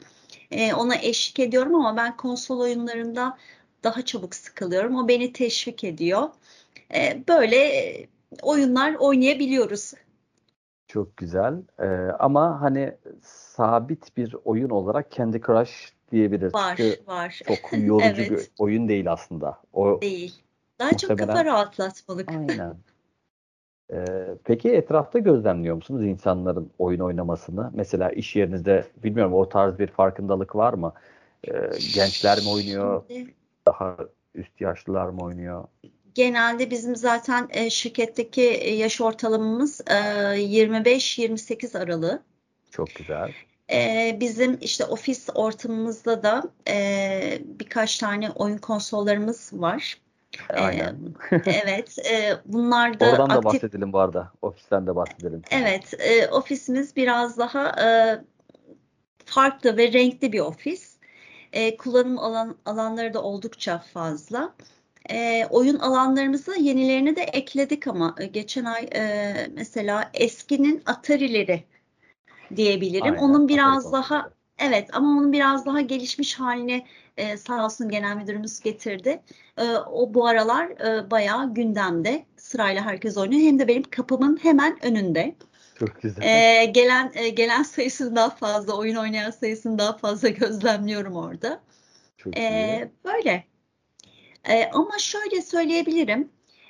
E, 0.51 0.73
ona 0.73 0.95
eşlik 0.95 1.39
ediyorum 1.39 1.75
ama 1.75 1.97
ben 1.97 2.17
konsol 2.17 2.59
oyunlarında 2.59 3.37
daha 3.83 4.05
çabuk 4.05 4.35
sıkılıyorum. 4.35 4.95
O 4.95 5.07
beni 5.07 5.33
teşvik 5.33 5.83
ediyor. 5.83 6.29
E, 6.95 7.23
böyle 7.27 7.55
e, 7.55 8.07
oyunlar 8.41 8.95
oynayabiliyoruz. 8.95 9.93
Çok 10.87 11.17
güzel. 11.17 11.53
Ee, 11.79 11.85
ama 12.19 12.61
hani 12.61 12.93
sabit 13.23 14.17
bir 14.17 14.35
oyun 14.45 14.69
olarak 14.69 15.11
Candy 15.11 15.37
Crush 15.39 15.93
diyebiliriz. 16.11 16.53
Var, 16.55 16.75
Çünkü 16.77 17.07
var. 17.07 17.41
çok 17.47 17.57
yorucu 17.83 18.21
Evet. 18.21 18.31
bir 18.31 18.47
oyun 18.57 18.87
değil 18.87 19.11
aslında. 19.11 19.57
O 19.73 20.01
Değil. 20.01 20.33
Daha 20.79 20.97
çok 20.97 21.09
kafa 21.09 21.23
Muhtemelen- 21.23 21.45
rahatlatmalık. 21.45 22.29
Aynen. 22.31 22.75
Ee, 23.93 24.05
peki 24.43 24.69
etrafta 24.71 25.19
gözlemliyor 25.19 25.75
musunuz 25.75 26.03
insanların 26.03 26.71
oyun 26.79 26.99
oynamasını? 26.99 27.71
Mesela 27.73 28.09
iş 28.09 28.35
yerinizde 28.35 28.87
bilmiyorum 29.03 29.33
o 29.33 29.49
tarz 29.49 29.79
bir 29.79 29.87
farkındalık 29.87 30.55
var 30.55 30.73
mı? 30.73 30.93
Ee, 31.47 31.51
gençler 31.95 32.37
mi 32.37 32.49
oynuyor? 32.53 33.03
Şimdi- 33.07 33.33
Daha 33.67 33.97
üst 34.35 34.61
yaşlılar 34.61 35.09
mı 35.09 35.23
oynuyor? 35.23 35.63
Genelde 36.15 36.71
bizim 36.71 36.95
zaten 36.95 37.47
e, 37.51 37.69
şirketteki 37.69 38.41
e, 38.41 38.75
yaş 38.75 39.01
ortalamamız 39.01 39.81
e, 39.87 39.93
25-28 39.93 41.77
aralığı. 41.79 42.23
Çok 42.71 42.95
güzel. 42.95 43.31
E, 43.71 44.17
bizim 44.19 44.57
işte 44.61 44.85
ofis 44.85 45.29
ortamımızda 45.35 46.23
da 46.23 46.43
e, 46.67 47.41
birkaç 47.45 47.97
tane 47.97 48.29
oyun 48.29 48.57
konsollarımız 48.57 49.51
var. 49.53 49.97
Aynen. 50.49 50.97
Evet, 51.45 51.97
e, 52.11 52.37
bunlar 52.45 52.99
da 52.99 53.09
Oradan 53.09 53.29
da 53.29 53.33
aktif. 53.33 53.45
bahsedelim 53.45 53.93
bu 53.93 53.99
arada. 53.99 54.31
Ofisten 54.41 54.87
de 54.87 54.95
bahsedelim. 54.95 55.41
Evet, 55.51 55.93
e, 55.99 56.27
ofisimiz 56.27 56.95
biraz 56.95 57.37
daha 57.37 57.67
e, 57.67 57.87
farklı 59.25 59.77
ve 59.77 59.93
renkli 59.93 60.31
bir 60.31 60.39
ofis. 60.39 60.97
E, 61.53 61.77
kullanım 61.77 62.19
alan, 62.19 62.55
alanları 62.65 63.13
da 63.13 63.23
oldukça 63.23 63.79
fazla. 63.79 64.53
E, 65.09 65.45
oyun 65.49 65.79
alanlarımıza 65.79 66.55
yenilerini 66.55 67.15
de 67.15 67.21
ekledik 67.21 67.87
ama 67.87 68.15
geçen 68.31 68.65
ay 68.65 68.89
e, 68.95 69.33
mesela 69.53 70.11
eskinin 70.13 70.83
Atari'leri 70.85 71.63
diyebilirim. 72.55 73.03
Aynen, 73.03 73.17
Onun 73.17 73.33
Atari 73.43 73.47
biraz 73.47 73.73
konsolları. 73.73 74.03
daha 74.03 74.29
evet 74.59 74.89
ama 74.93 75.09
onun 75.09 75.31
biraz 75.31 75.65
daha 75.65 75.81
gelişmiş 75.81 76.39
haline 76.39 76.85
e, 77.17 77.37
sağ 77.37 77.65
olsun 77.65 77.89
genel 77.89 78.15
müdürümüz 78.15 78.59
getirdi. 78.59 79.21
E, 79.57 79.63
o 79.75 80.13
bu 80.13 80.27
aralar 80.27 80.69
e, 80.69 81.11
bayağı 81.11 81.53
gündemde. 81.53 82.25
Sırayla 82.37 82.85
herkes 82.85 83.17
oynuyor. 83.17 83.41
Hem 83.41 83.59
de 83.59 83.67
benim 83.67 83.83
kapımın 83.83 84.39
hemen 84.43 84.85
önünde. 84.85 85.35
Çok 85.79 86.01
güzel. 86.01 86.23
E, 86.23 86.65
gelen 86.65 87.11
e, 87.15 87.29
gelen 87.29 87.63
sayısını 87.63 88.15
daha 88.15 88.29
fazla, 88.29 88.77
oyun 88.77 88.95
oynayan 88.95 89.31
sayısını 89.31 89.79
daha 89.79 89.97
fazla 89.97 90.29
gözlemliyorum 90.29 91.15
orada. 91.15 91.59
Çok 92.17 92.37
iyi. 92.37 92.41
E, 92.41 92.91
böyle. 93.05 93.52
E, 94.49 94.69
ama 94.73 94.97
şöyle 94.99 95.41
söyleyebilirim. 95.41 96.29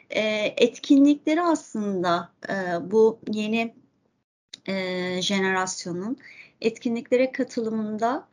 E, 0.10 0.22
etkinlikleri 0.58 1.42
aslında 1.42 2.34
e, 2.50 2.54
bu 2.92 3.20
yeni 3.32 3.76
e, 4.68 5.22
jenerasyonun 5.22 6.18
etkinliklere 6.62 7.32
katılımında 7.32 8.28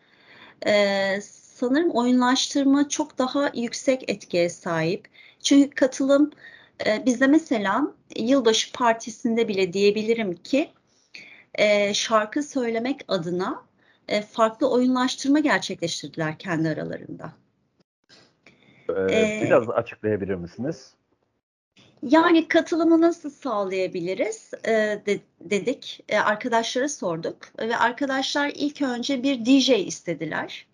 e, 0.66 1.20
sanırım 1.22 1.90
oyunlaştırma 1.90 2.88
çok 2.88 3.18
daha 3.18 3.50
yüksek 3.54 4.10
etkiye 4.10 4.48
sahip. 4.50 5.08
Çünkü 5.42 5.70
katılım 5.70 6.30
e, 6.86 7.06
bizde 7.06 7.26
mesela 7.26 7.94
yılbaşı 8.16 8.72
partisinde 8.72 9.48
bile 9.48 9.72
diyebilirim 9.72 10.34
ki 10.36 10.72
e, 11.54 11.94
şarkı 11.94 12.42
söylemek 12.42 13.04
adına 13.08 13.64
e, 14.08 14.22
farklı 14.22 14.70
oyunlaştırma 14.70 15.38
gerçekleştirdiler 15.38 16.38
kendi 16.38 16.68
aralarında. 16.68 17.32
Ee, 18.96 19.12
e, 19.12 19.42
biraz 19.44 19.70
açıklayabilir 19.70 20.34
misiniz? 20.34 20.94
Yani 22.02 22.48
katılımı 22.48 23.00
nasıl 23.00 23.30
sağlayabiliriz 23.30 24.50
e, 24.64 24.72
de- 25.06 25.20
dedik. 25.40 26.04
E, 26.08 26.18
arkadaşlara 26.18 26.88
sorduk 26.88 27.36
ve 27.58 27.76
arkadaşlar 27.76 28.52
ilk 28.54 28.82
önce 28.82 29.22
bir 29.22 29.44
DJ 29.46 29.68
istediler. 29.68 30.66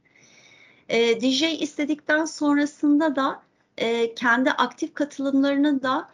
E, 0.88 1.20
DJ 1.20 1.42
istedikten 1.42 2.24
sonrasında 2.24 3.16
da 3.16 3.42
e, 3.78 4.14
kendi 4.14 4.50
aktif 4.50 4.94
katılımlarını 4.94 5.82
da 5.82 6.08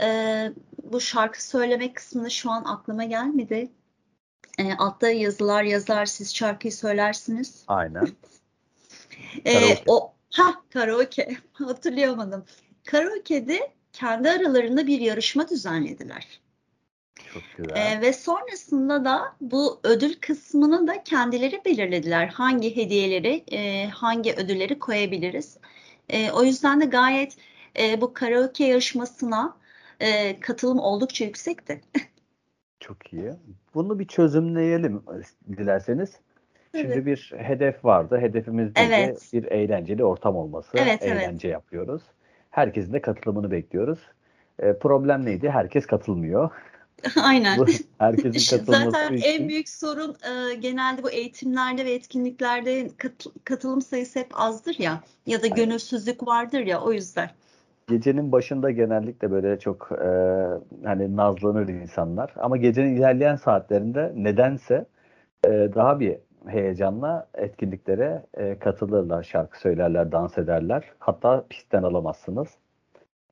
e, 0.00 0.06
bu 0.82 1.00
şarkı 1.00 1.44
söyleme 1.44 1.92
kısmını 1.92 2.30
şu 2.30 2.50
an 2.50 2.64
aklıma 2.64 3.04
gelmedi. 3.04 3.70
E, 4.58 4.74
altta 4.74 5.10
yazılar 5.10 5.62
yazar, 5.62 6.06
siz 6.06 6.34
şarkıyı 6.34 6.72
söylersiniz. 6.72 7.64
Aynen. 7.68 8.08
Ee, 9.44 9.52
Karaoke. 9.52 9.82
o 9.86 10.12
ha 10.36 10.62
karaoke 10.70 11.36
hatırlayamadım. 11.52 12.44
Karaoke'de 12.86 13.72
kendi 13.92 14.30
aralarında 14.30 14.86
bir 14.86 15.00
yarışma 15.00 15.48
düzenlediler. 15.48 16.40
Çok 17.32 17.42
güzel. 17.56 17.76
Ee, 17.76 18.00
ve 18.00 18.12
sonrasında 18.12 19.04
da 19.04 19.36
bu 19.40 19.80
ödül 19.82 20.14
kısmını 20.20 20.86
da 20.86 21.04
kendileri 21.04 21.62
belirlediler. 21.64 22.26
Hangi 22.26 22.76
hediyeleri, 22.76 23.44
e, 23.52 23.88
hangi 23.88 24.32
ödülleri 24.34 24.78
koyabiliriz. 24.78 25.58
E, 26.08 26.30
o 26.30 26.44
yüzden 26.44 26.80
de 26.80 26.84
gayet 26.84 27.36
e, 27.78 28.00
bu 28.00 28.14
karaoke 28.14 28.64
yarışmasına 28.64 29.56
e, 30.00 30.40
katılım 30.40 30.78
oldukça 30.78 31.24
yüksekti. 31.24 31.80
Çok 32.80 33.12
iyi. 33.12 33.32
Bunu 33.74 33.98
bir 33.98 34.06
çözümleyelim 34.06 35.02
dilerseniz. 35.48 36.10
Şimdi 36.80 36.94
Evet. 36.94 37.06
bir 37.06 37.32
hedef 37.36 37.84
vardı. 37.84 38.18
Hedefimiz? 38.20 38.72
Evet. 38.76 39.30
Bir 39.32 39.44
eğlenceli 39.44 40.04
ortam 40.04 40.36
olması. 40.36 40.78
Evet, 40.78 40.98
evet. 41.02 41.22
Eğlence 41.22 41.48
yapıyoruz. 41.48 42.02
Herkesin 42.50 42.92
de 42.92 43.00
katılımını 43.00 43.50
bekliyoruz. 43.50 43.98
E, 44.58 44.78
problem 44.78 45.24
neydi? 45.24 45.50
Herkes 45.50 45.86
katılmıyor. 45.86 46.50
Aynen. 47.22 47.58
Bu 47.58 47.66
herkesin 47.98 48.56
katılması 48.58 48.90
Zaten 48.90 49.14
için 49.14 49.42
en 49.42 49.48
büyük 49.48 49.68
sorun 49.68 50.10
e, 50.10 50.54
genelde 50.54 51.02
bu 51.02 51.10
eğitimlerde 51.10 51.84
ve 51.84 51.92
etkinliklerde 51.92 52.88
kat- 52.96 53.26
katılım 53.44 53.80
sayısı 53.80 54.18
hep 54.18 54.26
azdır 54.34 54.76
ya 54.78 55.00
ya 55.26 55.42
da 55.42 55.46
gönülsüzlük 55.46 56.26
vardır 56.26 56.60
ya 56.60 56.80
o 56.80 56.92
yüzden. 56.92 57.30
gecenin 57.88 58.32
başında 58.32 58.70
genellikle 58.70 59.30
böyle 59.30 59.58
çok 59.58 59.88
e, 59.92 60.08
hani 60.86 61.16
nazlanır 61.16 61.68
insanlar. 61.68 62.32
Ama 62.36 62.56
gecenin 62.56 62.96
ilerleyen 62.96 63.36
saatlerinde 63.36 64.12
nedense 64.16 64.86
e, 65.44 65.48
daha 65.50 66.00
bir 66.00 66.16
heyecanla 66.48 67.26
etkinliklere 67.34 68.22
e, 68.34 68.58
katılırlar, 68.58 69.22
şarkı 69.22 69.60
söylerler, 69.60 70.12
dans 70.12 70.38
ederler. 70.38 70.84
Hatta 70.98 71.44
pistten 71.50 71.82
alamazsınız. 71.82 72.48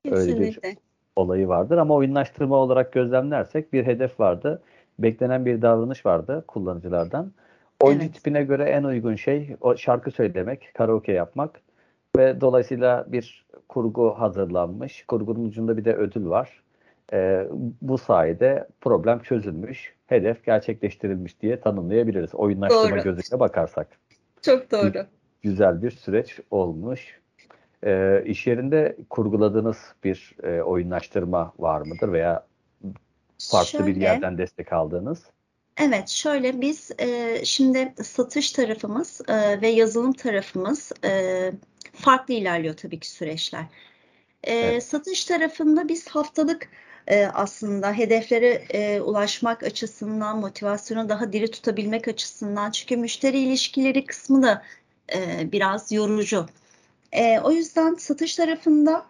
Öyle 0.05 0.39
bir 0.39 0.45
Kesinlikle. 0.45 0.75
olayı 1.15 1.47
vardır. 1.47 1.77
Ama 1.77 1.93
oyunlaştırma 1.93 2.55
olarak 2.55 2.93
gözlemlersek 2.93 3.73
bir 3.73 3.85
hedef 3.85 4.19
vardı. 4.19 4.61
Beklenen 4.99 5.45
bir 5.45 5.61
davranış 5.61 6.05
vardı 6.05 6.43
kullanıcılardan. 6.47 7.31
Oyuncu 7.81 8.03
Evet. 8.05 8.15
tipine 8.15 8.43
göre 8.43 8.63
en 8.63 8.83
uygun 8.83 9.15
şey 9.15 9.55
o 9.61 9.77
şarkı 9.77 10.11
söylemek, 10.11 10.71
karaoke 10.73 11.11
yapmak 11.11 11.61
ve 12.17 12.41
dolayısıyla 12.41 13.05
bir 13.07 13.45
kurgu 13.69 14.09
hazırlanmış. 14.09 15.05
Kurgunun 15.07 15.45
ucunda 15.45 15.77
bir 15.77 15.85
de 15.85 15.93
ödül 15.95 16.29
var. 16.29 16.63
E, 17.13 17.47
bu 17.81 17.97
sayede 17.97 18.67
problem 18.81 19.19
çözülmüş, 19.19 19.93
hedef 20.05 20.45
gerçekleştirilmiş 20.45 21.41
diye 21.41 21.59
tanımlayabiliriz. 21.59 22.35
Oyunlaştırma 22.35 22.89
doğru. 22.89 23.03
gözüyle 23.03 23.39
bakarsak. 23.39 23.87
Çok 24.41 24.71
doğru. 24.71 25.05
Güzel 25.41 25.83
bir 25.83 25.91
süreç 25.91 26.39
olmuş. 26.51 27.19
E, 27.83 28.23
iş 28.25 28.47
yerinde 28.47 28.97
kurguladığınız 29.09 29.77
bir 30.03 30.35
e, 30.43 30.61
oyunlaştırma 30.61 31.53
var 31.59 31.81
mıdır 31.81 32.13
veya 32.13 32.45
farklı 33.37 33.69
şöyle, 33.69 33.85
bir 33.85 33.95
yerden 33.95 34.37
destek 34.37 34.73
aldığınız? 34.73 35.23
Evet, 35.81 36.09
şöyle 36.09 36.61
biz 36.61 36.91
e, 36.99 37.39
şimdi 37.45 37.93
satış 38.03 38.51
tarafımız 38.51 39.21
e, 39.27 39.61
ve 39.61 39.67
yazılım 39.67 40.13
tarafımız 40.13 40.91
e, 41.05 41.51
farklı 41.93 42.33
ilerliyor 42.33 42.75
tabii 42.75 42.99
ki 42.99 43.09
süreçler. 43.09 43.65
E, 44.43 44.53
evet. 44.53 44.83
Satış 44.83 45.25
tarafında 45.25 45.87
biz 45.87 46.07
haftalık 46.07 46.69
e, 47.07 47.25
aslında 47.25 47.93
hedeflere 47.93 48.63
e, 48.69 49.01
ulaşmak 49.01 49.63
açısından, 49.63 50.39
motivasyonu 50.39 51.09
daha 51.09 51.33
diri 51.33 51.51
tutabilmek 51.51 52.07
açısından 52.07 52.71
çünkü 52.71 52.97
müşteri 52.97 53.39
ilişkileri 53.39 54.05
kısmı 54.05 54.43
da 54.43 54.63
e, 55.15 55.51
biraz 55.51 55.91
yorucu. 55.91 56.45
E, 57.11 57.39
o 57.39 57.51
yüzden 57.51 57.95
satış 57.95 58.35
tarafında 58.35 59.05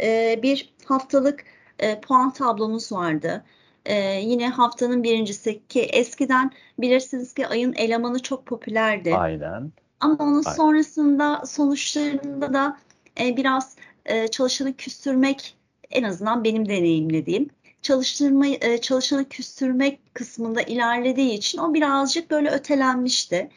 e, 0.00 0.40
bir 0.42 0.74
haftalık 0.84 1.44
e, 1.78 2.00
puan 2.00 2.32
tablomuz 2.32 2.92
vardı. 2.92 3.44
E, 3.86 4.20
yine 4.20 4.48
haftanın 4.48 5.02
birincisi 5.02 5.66
ki 5.68 5.80
eskiden 5.82 6.50
bilirsiniz 6.78 7.34
ki 7.34 7.46
ayın 7.46 7.72
elemanı 7.72 8.22
çok 8.22 8.46
popülerdi. 8.46 9.14
Aynen. 9.14 9.72
Ama 10.00 10.16
onun 10.18 10.42
Aynen. 10.46 10.56
sonrasında 10.56 11.42
sonuçlarında 11.46 12.54
da 12.54 12.78
e, 13.20 13.36
biraz 13.36 13.76
e, 14.04 14.28
çalışanı 14.28 14.76
küstürmek 14.76 15.55
en 15.90 16.02
azından 16.02 16.44
benim 16.44 16.68
deneyimlediğim 16.68 17.50
çalıştırma 17.86 18.46
e, 18.46 18.80
çalışanı 18.80 19.28
küstürmek 19.28 20.14
kısmında 20.14 20.62
ilerlediği 20.62 21.32
için 21.32 21.58
o 21.58 21.74
birazcık 21.74 22.30
böyle 22.30 22.50
ötelenmişti. 22.50 23.50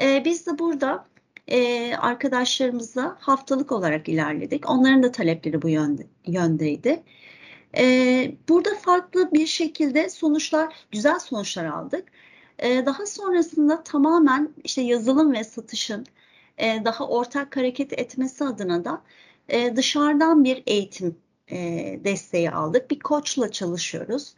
E, 0.00 0.22
biz 0.24 0.46
de 0.46 0.58
burada 0.58 1.06
e, 1.48 1.94
arkadaşlarımızla 1.94 3.16
haftalık 3.20 3.72
olarak 3.72 4.08
ilerledik. 4.08 4.70
Onların 4.70 5.02
da 5.02 5.12
talepleri 5.12 5.62
bu 5.62 5.68
yönde, 5.68 6.06
yöndeydi. 6.26 7.02
E, 7.76 8.34
burada 8.48 8.74
farklı 8.74 9.32
bir 9.32 9.46
şekilde 9.46 10.10
sonuçlar, 10.10 10.74
güzel 10.90 11.18
sonuçlar 11.18 11.64
aldık. 11.64 12.04
Daha 12.62 13.06
sonrasında 13.06 13.82
tamamen 13.82 14.54
işte 14.64 14.82
yazılım 14.82 15.32
ve 15.32 15.44
satışın 15.44 16.06
daha 16.58 17.08
ortak 17.08 17.56
hareket 17.56 17.92
etmesi 17.92 18.44
adına 18.44 18.84
da 18.84 19.02
dışarıdan 19.76 20.44
bir 20.44 20.62
eğitim 20.66 21.16
e, 21.50 22.00
desteği 22.04 22.50
aldık. 22.50 22.90
Bir 22.90 22.98
koçla 22.98 23.52
çalışıyoruz. 23.52 24.34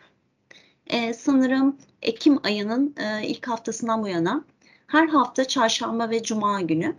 E, 0.86 1.14
sanırım 1.14 1.78
Ekim 2.02 2.40
ayının 2.42 2.94
e, 2.96 3.26
ilk 3.26 3.48
haftasından 3.48 4.02
bu 4.02 4.08
yana 4.08 4.44
her 4.86 5.08
hafta 5.08 5.44
çarşamba 5.44 6.10
ve 6.10 6.22
cuma 6.22 6.60
günü. 6.60 6.96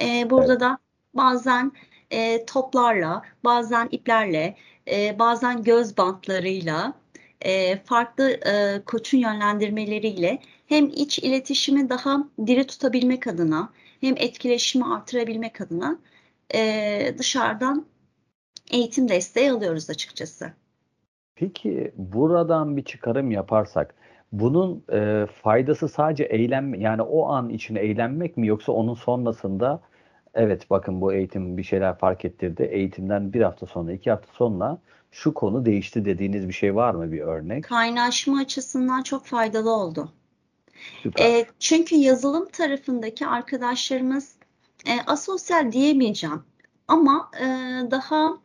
E, 0.00 0.30
burada 0.30 0.60
da 0.60 0.78
bazen 1.14 1.72
e, 2.10 2.46
toplarla, 2.46 3.22
bazen 3.44 3.88
iplerle, 3.90 4.56
e, 4.90 5.18
bazen 5.18 5.62
göz 5.62 5.96
bantlarıyla, 5.96 6.92
e, 7.40 7.78
farklı 7.84 8.30
e, 8.30 8.82
koçun 8.86 9.18
yönlendirmeleriyle 9.18 10.38
hem 10.66 10.86
iç 10.86 11.18
iletişimi 11.18 11.88
daha 11.88 12.24
diri 12.46 12.66
tutabilmek 12.66 13.26
adına 13.26 13.72
hem 14.00 14.14
etkileşimi 14.16 14.84
artırabilmek 14.84 15.60
adına 15.60 15.98
e, 16.54 17.14
dışarıdan 17.18 17.86
eğitim 18.70 19.08
desteği 19.08 19.52
alıyoruz 19.52 19.90
açıkçası. 19.90 20.52
Peki 21.34 21.92
buradan 21.96 22.76
bir 22.76 22.84
çıkarım 22.84 23.30
yaparsak 23.30 23.94
bunun 24.32 24.84
e, 24.92 25.26
faydası 25.42 25.88
sadece 25.88 26.24
eğlenme 26.24 26.78
yani 26.78 27.02
o 27.02 27.28
an 27.28 27.48
için 27.48 27.76
eğlenmek 27.76 28.36
mi 28.36 28.46
yoksa 28.46 28.72
onun 28.72 28.94
sonrasında 28.94 29.80
evet 30.34 30.70
bakın 30.70 31.00
bu 31.00 31.12
eğitim 31.12 31.56
bir 31.56 31.62
şeyler 31.62 31.98
fark 31.98 32.24
ettirdi. 32.24 32.62
Eğitimden 32.62 33.32
bir 33.32 33.40
hafta 33.40 33.66
sonra 33.66 33.92
iki 33.92 34.10
hafta 34.10 34.32
sonra 34.32 34.78
şu 35.10 35.34
konu 35.34 35.64
değişti 35.64 36.04
dediğiniz 36.04 36.48
bir 36.48 36.52
şey 36.52 36.74
var 36.74 36.94
mı 36.94 37.12
bir 37.12 37.20
örnek? 37.20 37.64
Kaynaşma 37.64 38.38
açısından 38.38 39.02
çok 39.02 39.26
faydalı 39.26 39.70
oldu. 39.70 40.12
E, 41.20 41.46
çünkü 41.58 41.96
yazılım 41.96 42.48
tarafındaki 42.48 43.26
arkadaşlarımız 43.26 44.36
e, 44.86 45.00
asosyal 45.06 45.72
diyemeyeceğim 45.72 46.42
ama 46.88 47.30
e, 47.40 47.44
daha 47.90 48.38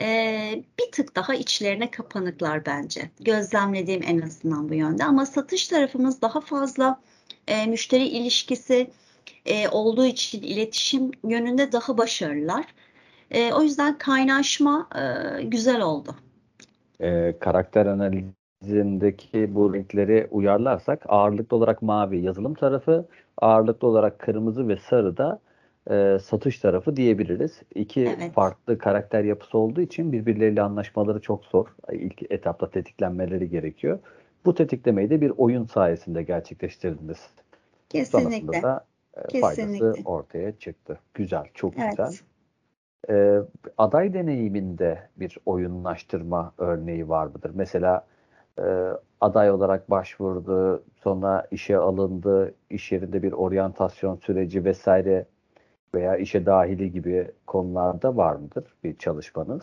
e, 0.00 0.64
bir 0.78 0.92
tık 0.92 1.16
daha 1.16 1.34
içlerine 1.34 1.90
kapanıklar 1.90 2.66
bence. 2.66 3.10
Gözlemlediğim 3.20 4.02
en 4.06 4.20
azından 4.20 4.68
bu 4.68 4.74
yönde. 4.74 5.04
Ama 5.04 5.26
satış 5.26 5.68
tarafımız 5.68 6.22
daha 6.22 6.40
fazla 6.40 7.00
e, 7.48 7.66
müşteri 7.66 8.04
ilişkisi 8.04 8.90
e, 9.46 9.68
olduğu 9.68 10.04
için 10.04 10.42
iletişim 10.42 11.10
yönünde 11.24 11.72
daha 11.72 11.98
başarılılar. 11.98 12.64
E, 13.30 13.52
o 13.52 13.62
yüzden 13.62 13.98
kaynaşma 13.98 14.88
e, 14.94 15.42
güzel 15.42 15.80
oldu. 15.80 16.16
E, 17.00 17.34
karakter 17.40 17.86
analizindeki 17.86 19.54
bu 19.54 19.74
renkleri 19.74 20.28
uyarlarsak 20.30 21.02
ağırlıklı 21.08 21.56
olarak 21.56 21.82
mavi 21.82 22.20
yazılım 22.20 22.54
tarafı, 22.54 23.08
ağırlıklı 23.38 23.88
olarak 23.88 24.18
kırmızı 24.18 24.68
ve 24.68 24.76
sarı 24.76 25.16
da 25.16 25.40
e, 25.90 26.18
satış 26.22 26.58
tarafı 26.58 26.96
diyebiliriz. 26.96 27.62
İki 27.74 28.00
evet. 28.00 28.32
farklı 28.32 28.78
karakter 28.78 29.24
yapısı 29.24 29.58
olduğu 29.58 29.80
için 29.80 30.12
birbirleriyle 30.12 30.62
anlaşmaları 30.62 31.20
çok 31.20 31.44
zor. 31.44 31.66
İlk 31.92 32.32
etapta 32.32 32.70
tetiklenmeleri 32.70 33.50
gerekiyor. 33.50 33.98
Bu 34.44 34.54
tetiklemeyi 34.54 35.10
de 35.10 35.20
bir 35.20 35.32
oyun 35.36 35.64
sayesinde 35.66 36.22
gerçekleştirdiniz. 36.22 37.30
Kesinlikle. 37.88 38.30
Sonrasında 38.30 38.62
da 38.62 38.84
e, 39.34 39.40
faydası 39.40 39.94
ortaya 40.04 40.58
çıktı. 40.58 40.98
Güzel, 41.14 41.44
çok 41.54 41.74
evet. 41.78 41.90
güzel. 41.90 42.12
E, 43.10 43.38
aday 43.78 44.14
deneyiminde 44.14 44.98
bir 45.16 45.38
oyunlaştırma 45.46 46.52
örneği 46.58 47.08
var 47.08 47.26
mıdır? 47.26 47.50
Mesela 47.54 48.06
e, 48.58 48.64
aday 49.20 49.50
olarak 49.50 49.90
başvurdu, 49.90 50.84
sonra 50.96 51.46
işe 51.50 51.76
alındı, 51.76 52.54
iş 52.70 52.92
yerinde 52.92 53.22
bir 53.22 53.32
oryantasyon 53.32 54.16
süreci 54.16 54.64
vesaire 54.64 55.26
veya 55.94 56.16
işe 56.16 56.46
dahili 56.46 56.92
gibi 56.92 57.30
konularda 57.46 58.16
var 58.16 58.36
mıdır 58.36 58.64
bir 58.84 58.96
çalışmanız? 58.96 59.62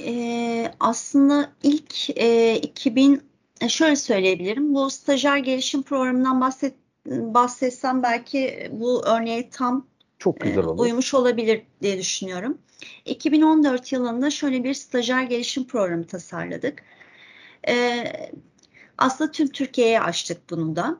Ee, 0.00 0.70
aslında 0.80 1.50
ilk 1.62 2.18
e, 2.18 2.56
2000 2.56 3.22
e, 3.60 3.68
şöyle 3.68 3.96
söyleyebilirim. 3.96 4.74
Bu 4.74 4.90
stajyer 4.90 5.38
gelişim 5.38 5.82
programından 5.82 6.40
bahset, 6.40 6.74
bahsetsem 7.06 8.02
belki 8.02 8.70
bu 8.72 9.04
örneğe 9.06 9.50
tam 9.50 9.86
çok 10.18 10.40
güzel 10.40 10.64
e, 10.64 10.66
olur. 10.66 10.82
uymuş 10.82 11.14
olabilir 11.14 11.62
diye 11.82 11.98
düşünüyorum. 11.98 12.58
2014 13.04 13.92
yılında 13.92 14.30
şöyle 14.30 14.64
bir 14.64 14.74
stajyer 14.74 15.22
gelişim 15.22 15.66
programı 15.66 16.06
tasarladık. 16.06 16.82
Ee, 17.68 18.04
aslında 18.98 19.30
tüm 19.30 19.48
Türkiye'ye 19.48 20.00
açtık 20.00 20.50
bunu 20.50 20.76
da. 20.76 20.98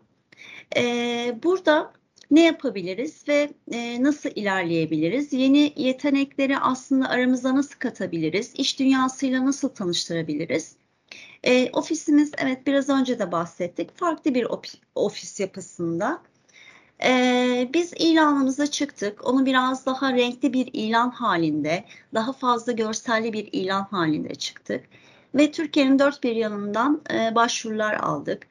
Ee, 0.77 1.39
burada 1.43 1.93
ne 2.35 2.45
yapabiliriz 2.45 3.29
ve 3.29 3.51
e, 3.73 4.03
nasıl 4.03 4.31
ilerleyebiliriz? 4.35 5.33
Yeni 5.33 5.73
yetenekleri 5.77 6.59
aslında 6.59 7.09
aramıza 7.09 7.57
nasıl 7.57 7.79
katabiliriz? 7.79 8.53
İş 8.55 8.79
dünyasıyla 8.79 9.47
nasıl 9.47 9.69
tanıştırabiliriz? 9.69 10.77
E, 11.45 11.71
ofisimiz 11.71 12.33
evet 12.39 12.67
biraz 12.67 12.89
önce 12.89 13.19
de 13.19 13.33
bahsettik. 13.33 13.99
Farklı 13.99 14.35
bir 14.35 14.47
ofis 14.95 15.41
yapısında. 15.41 16.23
E, 17.05 17.71
biz 17.75 17.93
ilanımıza 17.99 18.67
çıktık. 18.67 19.27
Onu 19.27 19.47
biraz 19.47 19.87
daha 19.87 20.13
renkli 20.13 20.53
bir 20.53 20.71
ilan 20.73 21.11
halinde, 21.11 21.85
daha 22.15 22.33
fazla 22.33 22.73
görselli 22.73 23.33
bir 23.33 23.49
ilan 23.53 23.83
halinde 23.91 24.35
çıktık. 24.35 24.85
Ve 25.35 25.53
Türkiye'nin 25.53 25.99
dört 25.99 26.23
bir 26.23 26.37
yanından 26.37 27.03
e, 27.15 27.35
başvurular 27.35 27.95
aldık. 27.95 28.47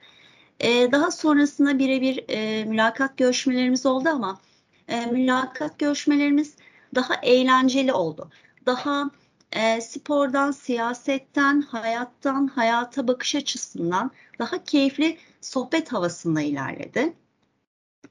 E, 0.60 0.92
daha 0.92 1.12
sonrasında 1.12 1.80
birebir 1.80 2.26
e, 2.28 2.66
mülakat 2.66 3.18
görüşmelerimiz 3.18 3.86
oldu 3.86 4.10
ama 4.10 4.40
e, 4.88 5.06
mülakat 5.06 5.80
görüşmelerimiz 5.80 6.56
daha 6.96 7.16
eğlenceli 7.16 7.94
oldu. 7.94 8.30
Daha 8.66 9.12
e, 9.52 9.82
spordan, 9.82 10.52
siyasetten, 10.52 11.62
hayattan, 11.62 12.48
hayata 12.48 13.08
bakış 13.08 13.36
açısından 13.36 14.12
daha 14.40 14.64
keyifli 14.64 15.18
sohbet 15.42 15.94
havasında 15.94 16.42
ilerledi. 16.42 17.14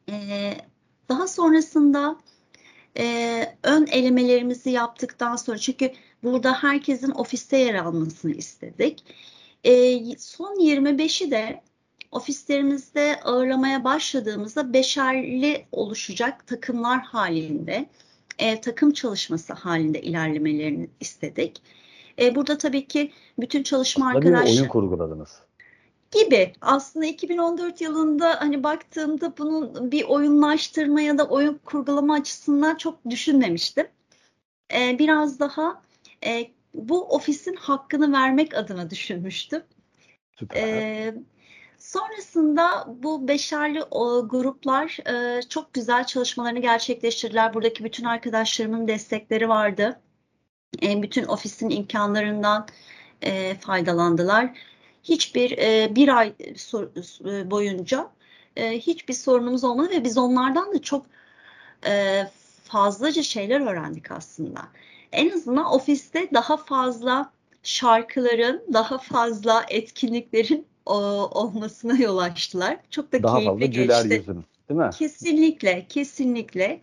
E, 0.08 0.54
daha 1.08 1.26
sonrasında 1.26 2.16
e, 2.98 3.56
ön 3.62 3.86
elemelerimizi 3.86 4.70
yaptıktan 4.70 5.36
sonra 5.36 5.58
çünkü 5.58 5.92
burada 6.22 6.52
herkesin 6.62 7.10
ofiste 7.10 7.56
yer 7.56 7.74
almasını 7.74 8.32
istedik. 8.32 9.04
E, 9.64 10.00
son 10.18 10.60
25'i 10.60 11.30
de 11.30 11.62
ofislerimizde 12.12 13.20
ağırlamaya 13.24 13.84
başladığımızda 13.84 14.72
beşerli 14.72 15.66
oluşacak 15.72 16.46
takımlar 16.46 17.00
halinde, 17.00 17.88
e, 18.38 18.60
takım 18.60 18.92
çalışması 18.92 19.52
halinde 19.52 20.02
ilerlemelerini 20.02 20.90
istedik. 21.00 21.62
E, 22.18 22.34
burada 22.34 22.58
tabii 22.58 22.86
ki 22.86 23.12
bütün 23.38 23.62
çalışma 23.62 24.08
arkadaşlar... 24.08 24.60
oyun 24.60 24.68
kurguladınız 24.68 25.40
gibi. 26.12 26.52
Aslında 26.60 27.06
2014 27.06 27.80
yılında 27.80 28.40
hani 28.40 28.64
baktığımda 28.64 29.38
bunun 29.38 29.92
bir 29.92 30.04
oyunlaştırma 30.04 31.00
ya 31.00 31.18
da 31.18 31.28
oyun 31.28 31.60
kurgulama 31.64 32.14
açısından 32.14 32.76
çok 32.76 33.10
düşünmemiştim. 33.10 33.86
Ee, 34.74 34.98
biraz 34.98 35.40
daha 35.40 35.82
e, 36.26 36.50
bu 36.74 37.04
ofisin 37.04 37.54
hakkını 37.54 38.12
vermek 38.12 38.54
adına 38.54 38.90
düşünmüştüm. 38.90 39.62
Süper. 40.38 40.62
Ee, 40.62 41.14
sonrasında 41.82 42.86
bu 43.02 43.28
beşerli 43.28 43.82
o, 43.90 44.28
gruplar 44.28 44.98
e, 45.08 45.42
çok 45.42 45.74
güzel 45.74 46.06
çalışmalarını 46.06 46.58
gerçekleştirdiler. 46.58 47.54
Buradaki 47.54 47.84
bütün 47.84 48.04
arkadaşlarımın 48.04 48.88
destekleri 48.88 49.48
vardı. 49.48 50.00
E, 50.82 51.02
bütün 51.02 51.24
ofisin 51.24 51.70
imkanlarından 51.70 52.66
e, 53.22 53.54
faydalandılar 53.54 54.50
hiçbir 55.02 55.58
e, 55.58 55.96
bir 55.96 56.08
ay 56.18 56.34
sor, 56.56 56.82
e, 57.26 57.50
boyunca 57.50 58.10
e, 58.56 58.78
hiçbir 58.78 59.14
sorunumuz 59.14 59.64
olmadı 59.64 59.90
ve 59.90 60.04
biz 60.04 60.18
onlardan 60.18 60.74
da 60.74 60.82
çok 60.82 61.06
e, 61.86 62.22
fazlaca 62.64 63.22
şeyler 63.22 63.60
öğrendik 63.60 64.10
aslında. 64.10 64.60
En 65.12 65.30
azından 65.30 65.66
ofiste 65.66 66.28
daha 66.34 66.56
fazla 66.56 67.32
şarkıların, 67.62 68.62
daha 68.72 68.98
fazla 68.98 69.64
etkinliklerin 69.68 70.71
o, 70.86 70.94
olmasına 71.30 71.96
yol 71.96 72.18
açtılar. 72.18 72.76
Çok 72.90 73.12
da 73.12 73.22
daha 73.22 73.34
keyifli 73.36 73.50
fazla 73.50 73.66
güler 73.66 74.04
geçti. 74.04 74.14
yüzün, 74.14 74.44
değil 74.68 74.80
mi? 74.80 74.90
Kesinlikle, 74.98 75.86
kesinlikle. 75.88 76.80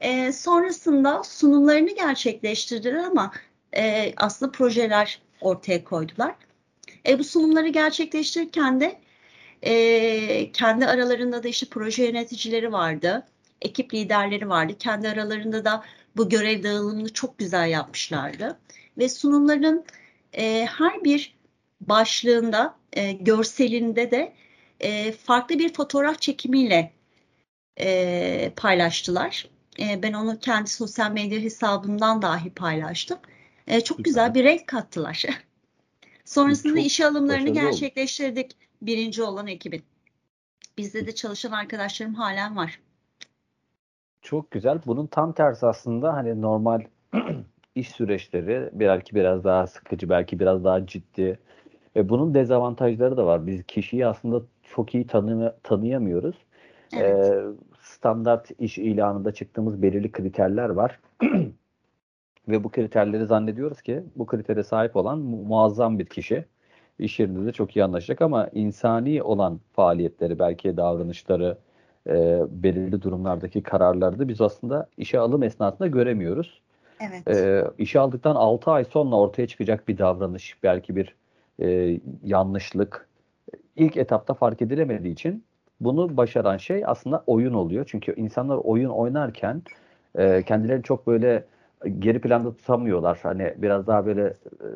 E, 0.00 0.32
sonrasında 0.32 1.22
sunumlarını 1.24 1.94
gerçekleştirdiler 1.94 2.94
ama 2.94 3.32
e, 3.76 4.12
aslında 4.16 4.52
projeler 4.52 5.22
ortaya 5.40 5.84
koydular. 5.84 6.34
E, 7.08 7.18
bu 7.18 7.24
sunumları 7.24 7.68
gerçekleştirirken 7.68 8.80
de 8.80 9.00
e, 9.62 10.52
kendi 10.52 10.86
aralarında 10.86 11.42
da 11.42 11.48
işte 11.48 11.66
proje 11.70 12.04
yöneticileri 12.04 12.72
vardı, 12.72 13.26
ekip 13.62 13.94
liderleri 13.94 14.48
vardı. 14.48 14.72
Kendi 14.78 15.08
aralarında 15.08 15.64
da 15.64 15.84
bu 16.16 16.28
görev 16.28 16.62
dağılımını 16.62 17.12
çok 17.12 17.38
güzel 17.38 17.68
yapmışlardı. 17.68 18.58
Ve 18.98 19.08
sunumların 19.08 19.84
e, 20.32 20.66
her 20.78 21.04
bir 21.04 21.39
başlığında, 21.80 22.74
e, 22.92 23.12
görselinde 23.12 24.10
de 24.10 24.32
e, 24.80 25.12
farklı 25.12 25.58
bir 25.58 25.72
fotoğraf 25.72 26.20
çekimiyle 26.20 26.92
e, 27.80 28.52
paylaştılar. 28.56 29.48
E, 29.78 30.02
ben 30.02 30.12
onu 30.12 30.38
kendi 30.38 30.70
sosyal 30.70 31.12
medya 31.12 31.40
hesabımdan 31.40 32.22
dahi 32.22 32.50
paylaştım. 32.50 33.18
E, 33.66 33.80
çok 33.80 34.04
güzel 34.04 34.34
bir 34.34 34.44
renk 34.44 34.66
kattılar. 34.66 35.24
Sonrasında 36.24 36.76
Çok 36.76 36.86
işe 36.86 37.06
alımlarını 37.06 37.48
gerçekleştirdik 37.48 38.44
oldu. 38.44 38.54
birinci 38.82 39.22
olan 39.22 39.46
ekibin. 39.46 39.82
Bizde 40.78 41.06
de 41.06 41.14
çalışan 41.14 41.52
arkadaşlarım 41.52 42.14
halen 42.14 42.56
var. 42.56 42.80
Çok 44.22 44.50
güzel. 44.50 44.80
Bunun 44.86 45.06
tam 45.06 45.32
tersi 45.32 45.66
aslında 45.66 46.12
hani 46.12 46.42
normal 46.42 46.80
iş 47.74 47.88
süreçleri 47.88 48.70
belki 48.72 49.14
biraz 49.14 49.44
daha 49.44 49.66
sıkıcı, 49.66 50.08
belki 50.08 50.40
biraz 50.40 50.64
daha 50.64 50.86
ciddi. 50.86 51.38
Ve 52.00 52.08
bunun 52.08 52.34
dezavantajları 52.34 53.16
da 53.16 53.26
var. 53.26 53.46
Biz 53.46 53.62
kişiyi 53.62 54.06
aslında 54.06 54.42
çok 54.62 54.94
iyi 54.94 55.06
tanı 55.06 55.54
tanıyamıyoruz. 55.62 56.36
Evet. 56.96 57.32
Ee, 57.32 57.42
standart 57.82 58.50
iş 58.58 58.78
ilanında 58.78 59.32
çıktığımız 59.32 59.82
belirli 59.82 60.12
kriterler 60.12 60.68
var. 60.68 61.00
Ve 62.48 62.64
bu 62.64 62.70
kriterleri 62.70 63.26
zannediyoruz 63.26 63.82
ki 63.82 64.02
bu 64.16 64.26
kritere 64.26 64.62
sahip 64.62 64.96
olan 64.96 65.18
mu- 65.18 65.42
muazzam 65.42 65.98
bir 65.98 66.06
kişi 66.06 66.44
iş 66.98 67.20
yerinde 67.20 67.46
de 67.46 67.52
çok 67.52 67.76
iyi 67.76 67.84
anlaşacak 67.84 68.22
ama 68.22 68.48
insani 68.52 69.22
olan 69.22 69.60
faaliyetleri 69.72 70.38
belki 70.38 70.76
davranışları 70.76 71.58
e, 72.06 72.40
belirli 72.50 73.02
durumlardaki 73.02 73.62
kararları 73.62 74.18
da 74.18 74.28
biz 74.28 74.40
aslında 74.40 74.88
işe 74.96 75.18
alım 75.18 75.42
esnasında 75.42 75.88
göremiyoruz. 75.88 76.60
Evet. 77.00 77.28
E, 77.28 77.64
işe 77.78 78.00
aldıktan 78.00 78.34
6 78.34 78.70
ay 78.70 78.84
sonra 78.84 79.16
ortaya 79.16 79.46
çıkacak 79.46 79.88
bir 79.88 79.98
davranış 79.98 80.62
belki 80.62 80.96
bir 80.96 81.19
e, 81.60 82.00
yanlışlık 82.24 83.08
ilk 83.76 83.96
etapta 83.96 84.34
fark 84.34 84.62
edilemediği 84.62 85.12
için 85.12 85.44
bunu 85.80 86.16
başaran 86.16 86.56
şey 86.56 86.82
aslında 86.86 87.24
oyun 87.26 87.54
oluyor. 87.54 87.84
Çünkü 87.90 88.14
insanlar 88.16 88.56
oyun 88.56 88.90
oynarken 88.90 89.62
e, 90.14 90.42
kendilerini 90.42 90.82
çok 90.82 91.06
böyle 91.06 91.44
geri 91.98 92.20
planda 92.20 92.56
tutamıyorlar. 92.56 93.18
Hani 93.22 93.54
biraz 93.56 93.86
daha 93.86 94.06
böyle 94.06 94.22
e, 94.24 94.66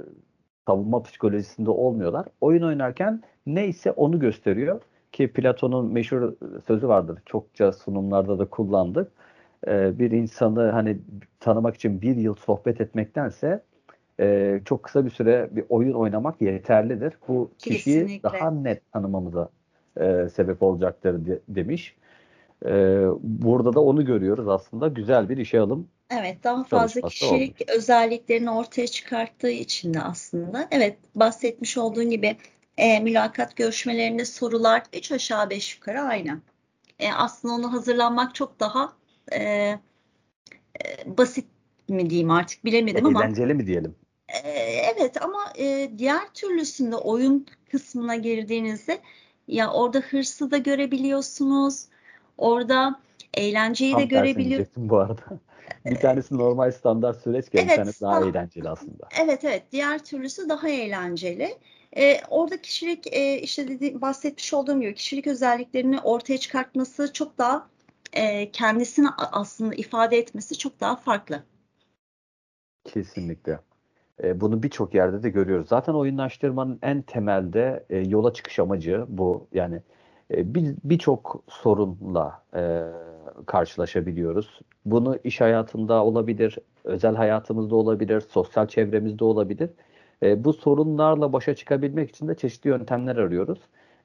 savunma 0.67 1.03
psikolojisinde 1.03 1.71
olmuyorlar. 1.71 2.27
Oyun 2.41 2.63
oynarken 2.63 3.23
neyse 3.47 3.91
onu 3.91 4.19
gösteriyor 4.19 4.81
ki 5.13 5.33
Platon'un 5.33 5.93
meşhur 5.93 6.33
sözü 6.67 6.89
vardır. 6.89 7.19
Çokça 7.27 7.73
sunumlarda 7.73 8.39
da 8.39 8.45
kullandık. 8.45 9.13
E, 9.67 9.99
bir 9.99 10.11
insanı 10.11 10.71
hani 10.71 10.99
tanımak 11.41 11.75
için 11.75 12.03
bir 12.03 12.17
yıl 12.17 12.35
sohbet 12.35 12.81
etmektense 12.81 13.63
e, 14.21 14.61
çok 14.65 14.83
kısa 14.83 15.05
bir 15.05 15.11
süre 15.11 15.49
bir 15.51 15.65
oyun 15.69 15.93
oynamak 15.93 16.43
yeterlidir. 16.43 17.15
Bu 17.29 17.51
kişiyi 17.59 18.01
Kesinlikle. 18.01 18.29
daha 18.29 18.51
net 18.51 18.93
tanımamıza 18.93 19.49
e, 20.01 20.29
sebep 20.35 20.63
olacaktır 20.63 21.27
de, 21.27 21.41
demiş. 21.49 21.97
E, 22.67 22.71
burada 23.23 23.73
da 23.73 23.81
onu 23.81 24.05
görüyoruz 24.05 24.49
aslında. 24.49 24.89
Güzel 24.89 25.29
bir 25.29 25.37
işe 25.37 25.61
alım 25.61 25.89
Evet, 26.11 26.45
daha 26.45 26.65
fazla 26.65 27.01
kişilik 27.01 27.61
olmuş. 27.61 27.77
özelliklerini 27.77 28.51
ortaya 28.51 28.87
çıkarttığı 28.87 29.51
için 29.51 29.95
de 29.95 30.01
aslında. 30.01 30.69
Evet, 30.71 30.99
bahsetmiş 31.15 31.79
olduğun 31.79 32.11
gibi 32.11 32.37
e, 32.79 33.01
mülakat 33.01 33.57
görüşmelerinde 33.57 34.25
sorular 34.25 34.83
3 34.97 35.13
aşağı 35.13 35.51
5 35.51 35.75
yukarı 35.75 36.01
aynı. 36.01 36.41
E, 36.99 37.13
aslında 37.13 37.55
onu 37.55 37.73
hazırlanmak 37.73 38.35
çok 38.35 38.61
daha 38.61 38.93
e, 39.33 39.43
e, 39.43 39.79
basit 41.07 41.47
mi 41.89 42.11
diyeyim 42.11 42.31
artık 42.31 42.65
bilemedim 42.65 43.07
ama. 43.07 43.25
Eğlenceli 43.25 43.55
mi 43.55 43.67
diyelim? 43.67 43.95
E, 44.35 44.49
evet 44.95 45.23
ama 45.23 45.53
e, 45.59 45.91
diğer 45.99 46.29
türlüsünde 46.35 46.97
oyun 46.97 47.47
kısmına 47.71 48.17
girdiğinizde 48.17 49.01
ya 49.49 49.73
orada 49.73 49.99
hırsı 49.99 50.51
da 50.51 50.59
görebiliyorsunuz. 50.59 51.85
Orada 52.39 53.01
eğlenceyi 53.35 53.93
Tam 53.93 54.01
de 54.01 54.05
görebiliyorsunuz. 54.05 54.91
bu 54.91 54.99
arada. 54.99 55.23
bir 55.85 55.97
tanesi 55.97 56.39
normal 56.39 56.73
standart 56.73 57.23
süreçken 57.23 57.59
evet, 57.59 57.71
bir 57.71 57.77
tanesi 57.77 58.01
daha 58.01 58.21
eğlenceli 58.25 58.69
aslında. 58.69 59.09
Evet 59.21 59.45
evet 59.45 59.63
diğer 59.73 60.05
türlüsü 60.05 60.49
daha 60.49 60.69
eğlenceli. 60.69 61.59
Ee, 61.97 62.21
orada 62.29 62.63
kişilik 62.63 63.07
e, 63.07 63.41
işte 63.41 63.69
dedi, 63.69 64.01
bahsetmiş 64.01 64.55
olduğum 64.55 64.81
gibi 64.81 64.95
kişilik 64.95 65.27
özelliklerini 65.27 66.01
ortaya 66.01 66.39
çıkartması 66.39 67.13
çok 67.13 67.39
daha 67.39 67.69
e, 68.13 68.51
kendisini 68.51 69.09
aslında 69.17 69.75
ifade 69.75 70.19
etmesi 70.19 70.59
çok 70.59 70.81
daha 70.81 70.97
farklı. 70.97 71.43
Kesinlikle. 72.85 73.59
E, 74.23 74.41
bunu 74.41 74.63
birçok 74.63 74.95
yerde 74.95 75.23
de 75.23 75.31
görüyoruz. 75.31 75.69
Zaten 75.69 75.93
oyunlaştırmanın 75.93 76.79
en 76.83 77.03
temelde 77.03 77.85
e, 77.91 77.99
yola 77.99 78.33
çıkış 78.33 78.59
amacı 78.59 79.05
bu. 79.09 79.47
Yani 79.53 79.83
e, 80.31 80.55
birçok 80.85 81.35
bir 81.47 81.53
sorunla 81.53 82.43
e, 82.57 82.83
karşılaşabiliyoruz. 83.47 84.61
Bunu 84.85 85.19
iş 85.25 85.41
hayatında 85.41 86.05
olabilir, 86.05 86.59
özel 86.85 87.15
hayatımızda 87.15 87.77
olabilir, 87.77 88.21
sosyal 88.21 88.67
çevremizde 88.67 89.25
olabilir. 89.25 89.71
E, 90.23 90.45
bu 90.45 90.53
sorunlarla 90.53 91.33
başa 91.33 91.55
çıkabilmek 91.55 92.11
için 92.11 92.29
de 92.29 92.35
çeşitli 92.35 92.69
yöntemler 92.69 93.17
arıyoruz. 93.17 93.59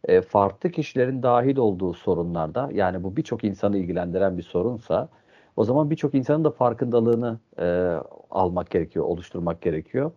E, 0.07 0.21
farklı 0.21 0.71
kişilerin 0.71 1.23
dahil 1.23 1.57
olduğu 1.57 1.93
sorunlarda, 1.93 2.69
yani 2.73 3.03
bu 3.03 3.15
birçok 3.15 3.43
insanı 3.43 3.77
ilgilendiren 3.77 4.37
bir 4.37 4.43
sorunsa, 4.43 5.09
o 5.55 5.63
zaman 5.63 5.89
birçok 5.89 6.13
insanın 6.15 6.43
da 6.43 6.51
farkındalığını 6.51 7.39
e, 7.59 7.97
almak 8.31 8.69
gerekiyor, 8.69 9.05
oluşturmak 9.05 9.61
gerekiyor. 9.61 10.11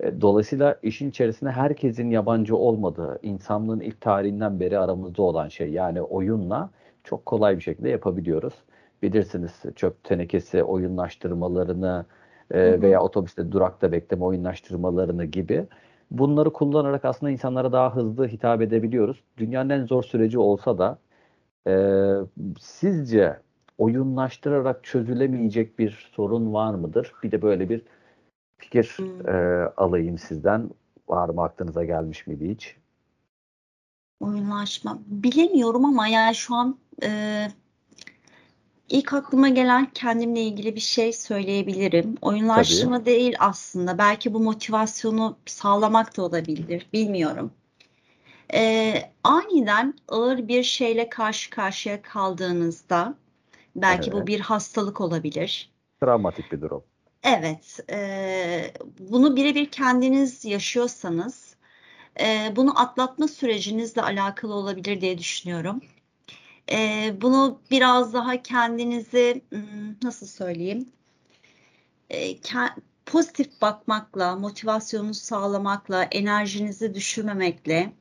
E, 0.00 0.20
dolayısıyla 0.20 0.78
işin 0.82 1.10
içerisinde 1.10 1.50
herkesin 1.50 2.10
yabancı 2.10 2.56
olmadığı, 2.56 3.18
insanlığın 3.22 3.80
ilk 3.80 4.00
tarihinden 4.00 4.60
beri 4.60 4.78
aramızda 4.78 5.22
olan 5.22 5.48
şey 5.48 5.70
yani 5.70 6.02
oyunla 6.02 6.70
çok 7.04 7.26
kolay 7.26 7.56
bir 7.56 7.62
şekilde 7.62 7.88
yapabiliyoruz. 7.88 8.54
Bilirsiniz 9.02 9.52
çöp 9.76 10.04
tenekesi 10.04 10.62
oyunlaştırmalarını 10.62 12.06
e, 12.50 12.82
veya 12.82 13.02
otobüste 13.02 13.52
durakta 13.52 13.92
bekleme 13.92 14.24
oyunlaştırmalarını 14.24 15.24
gibi. 15.24 15.66
Bunları 16.10 16.52
kullanarak 16.52 17.04
aslında 17.04 17.32
insanlara 17.32 17.72
daha 17.72 17.96
hızlı 17.96 18.28
hitap 18.28 18.62
edebiliyoruz. 18.62 19.22
Dünyanın 19.38 19.70
en 19.70 19.86
zor 19.86 20.02
süreci 20.02 20.38
olsa 20.38 20.78
da 20.78 20.98
e, 21.66 21.74
sizce 22.60 23.36
oyunlaştırarak 23.78 24.84
çözülemeyecek 24.84 25.78
bir 25.78 26.10
sorun 26.12 26.52
var 26.52 26.74
mıdır? 26.74 27.12
Bir 27.22 27.30
de 27.30 27.42
böyle 27.42 27.68
bir 27.68 27.82
fikir 28.58 28.94
hmm. 28.96 29.28
e, 29.28 29.64
alayım 29.76 30.18
sizden. 30.18 30.70
Var 31.08 31.28
mı 31.28 31.42
aklınıza 31.42 31.84
gelmiş 31.84 32.26
miydi 32.26 32.50
hiç? 32.50 32.76
Oyunlaşma 34.20 34.98
bilemiyorum 35.06 35.84
ama 35.84 36.08
yani 36.08 36.34
şu 36.34 36.54
an 36.54 36.78
e, 37.02 37.48
İlk 38.88 39.12
aklıma 39.12 39.48
gelen 39.48 39.90
kendimle 39.94 40.42
ilgili 40.42 40.74
bir 40.74 40.80
şey 40.80 41.12
söyleyebilirim. 41.12 42.14
Oyunlaştırma 42.22 42.98
Tabii. 42.98 43.06
değil 43.06 43.36
aslında. 43.38 43.98
Belki 43.98 44.34
bu 44.34 44.40
motivasyonu 44.40 45.36
sağlamak 45.46 46.16
da 46.16 46.22
olabilir. 46.22 46.86
Bilmiyorum. 46.92 47.52
Ee, 48.54 49.02
aniden 49.24 49.94
ağır 50.08 50.48
bir 50.48 50.62
şeyle 50.62 51.08
karşı 51.08 51.50
karşıya 51.50 52.02
kaldığınızda, 52.02 53.14
belki 53.82 54.12
bu 54.12 54.18
Evet. 54.18 54.28
bir 54.28 54.40
hastalık 54.40 55.00
olabilir. 55.00 55.70
Travmatik 56.00 56.52
bir 56.52 56.60
durum. 56.60 56.84
Evet, 57.22 57.80
e, 57.90 58.72
bunu 58.98 59.36
birebir 59.36 59.70
kendiniz 59.70 60.44
yaşıyorsanız, 60.44 61.56
e, 62.20 62.52
bunu 62.56 62.80
atlatma 62.80 63.28
sürecinizle 63.28 64.02
alakalı 64.02 64.54
olabilir 64.54 65.00
diye 65.00 65.18
düşünüyorum. 65.18 65.80
E, 66.72 67.12
bunu 67.22 67.60
biraz 67.70 68.14
daha 68.14 68.42
kendinizi 68.42 69.42
hmm, 69.50 69.96
nasıl 70.02 70.26
söyleyeyim? 70.26 70.92
E, 72.10 72.36
ke- 72.36 72.74
pozitif 73.06 73.60
bakmakla, 73.62 74.36
motivasyonunuzu 74.36 75.20
sağlamakla, 75.20 76.02
enerjinizi 76.04 76.94
düşürmemekle, 76.94 77.92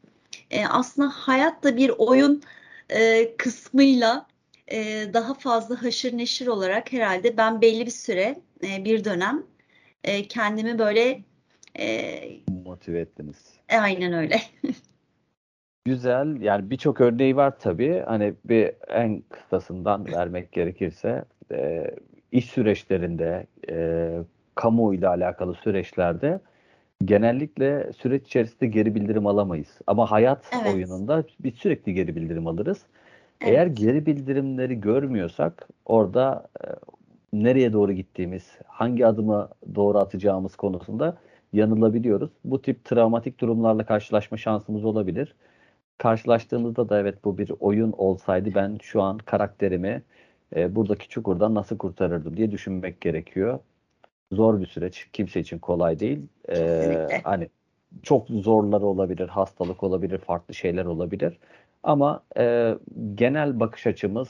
e, 0.51 0.67
aslında 0.67 1.09
hayat 1.09 1.63
da 1.63 1.77
bir 1.77 1.89
oyun 1.97 2.43
e, 2.89 3.35
kısmıyla 3.37 4.27
e, 4.71 5.05
daha 5.13 5.33
fazla 5.33 5.83
haşır 5.83 6.17
neşir 6.17 6.47
olarak 6.47 6.93
herhalde 6.93 7.37
ben 7.37 7.61
belli 7.61 7.85
bir 7.85 7.91
süre, 7.91 8.35
e, 8.63 8.85
bir 8.85 9.03
dönem 9.03 9.43
e, 10.03 10.27
kendimi 10.27 10.79
böyle 10.79 11.23
e, 11.79 12.19
Motive 12.65 12.99
ettiniz. 12.99 13.53
e, 13.69 13.77
aynen 13.77 14.13
öyle. 14.13 14.41
Güzel. 15.85 16.41
Yani 16.41 16.69
birçok 16.69 17.01
örneği 17.01 17.35
var 17.35 17.59
tabii. 17.59 18.03
Hani 18.05 18.33
bir 18.45 18.71
en 18.87 19.21
kısasından 19.29 20.05
vermek 20.11 20.51
gerekirse 20.51 21.25
e, 21.51 21.91
iş 22.31 22.45
süreçlerinde, 22.45 23.47
e, 23.69 24.09
kamuoyuyla 24.55 25.09
alakalı 25.09 25.53
süreçlerde 25.53 26.39
genellikle 27.05 27.93
süreç 27.93 28.27
içerisinde 28.27 28.67
geri 28.67 28.95
bildirim 28.95 29.27
alamayız. 29.27 29.79
Ama 29.87 30.11
hayat 30.11 30.45
Evet, 30.61 30.73
oyununda 30.73 31.23
biz 31.39 31.53
sürekli 31.55 31.93
geri 31.93 32.15
bildirim 32.15 32.47
alırız. 32.47 32.81
Eğer 33.41 33.67
evet, 33.67 33.77
geri 33.77 34.05
bildirimleri 34.05 34.81
görmüyorsak 34.81 35.67
orada 35.85 36.47
e, 36.63 36.67
nereye 37.33 37.73
doğru 37.73 37.93
gittiğimiz, 37.93 38.57
hangi 38.67 39.07
adımı 39.07 39.49
doğru 39.75 39.97
atacağımız 39.97 40.55
konusunda 40.55 41.17
yanılabiliyoruz. 41.53 42.29
Bu 42.43 42.61
tip 42.61 42.85
travmatik 42.85 43.39
durumlarla 43.39 43.85
karşılaşma 43.85 44.37
şansımız 44.37 44.85
olabilir. 44.85 45.35
Karşılaştığımızda 45.97 46.89
da 46.89 46.99
evet 46.99 47.25
bu 47.25 47.37
bir 47.37 47.51
oyun 47.59 47.91
olsaydı 47.91 48.49
ben 48.55 48.77
şu 48.81 49.01
an 49.01 49.17
karakterimi 49.17 50.03
e, 50.55 50.75
buradaki 50.75 51.09
çukurdan 51.09 51.55
nasıl 51.55 51.77
kurtarırdım 51.77 52.37
diye 52.37 52.51
düşünmek 52.51 53.01
gerekiyor. 53.01 53.59
Zor 54.31 54.59
bir 54.59 54.65
süreç. 54.65 55.09
Kimse 55.13 55.39
için 55.39 55.59
kolay 55.59 55.99
değil. 55.99 56.19
E, 56.47 56.53
kesinlikle. 56.53 57.21
hani 57.23 57.49
çok 58.03 58.27
zorları 58.27 58.85
olabilir, 58.85 59.27
hastalık 59.27 59.83
olabilir, 59.83 60.17
farklı 60.17 60.53
şeyler 60.53 60.85
olabilir. 60.85 61.39
Ama 61.85 62.23
e, 62.37 62.75
genel 63.15 63.59
bakış 63.59 63.87
açımız 63.87 64.29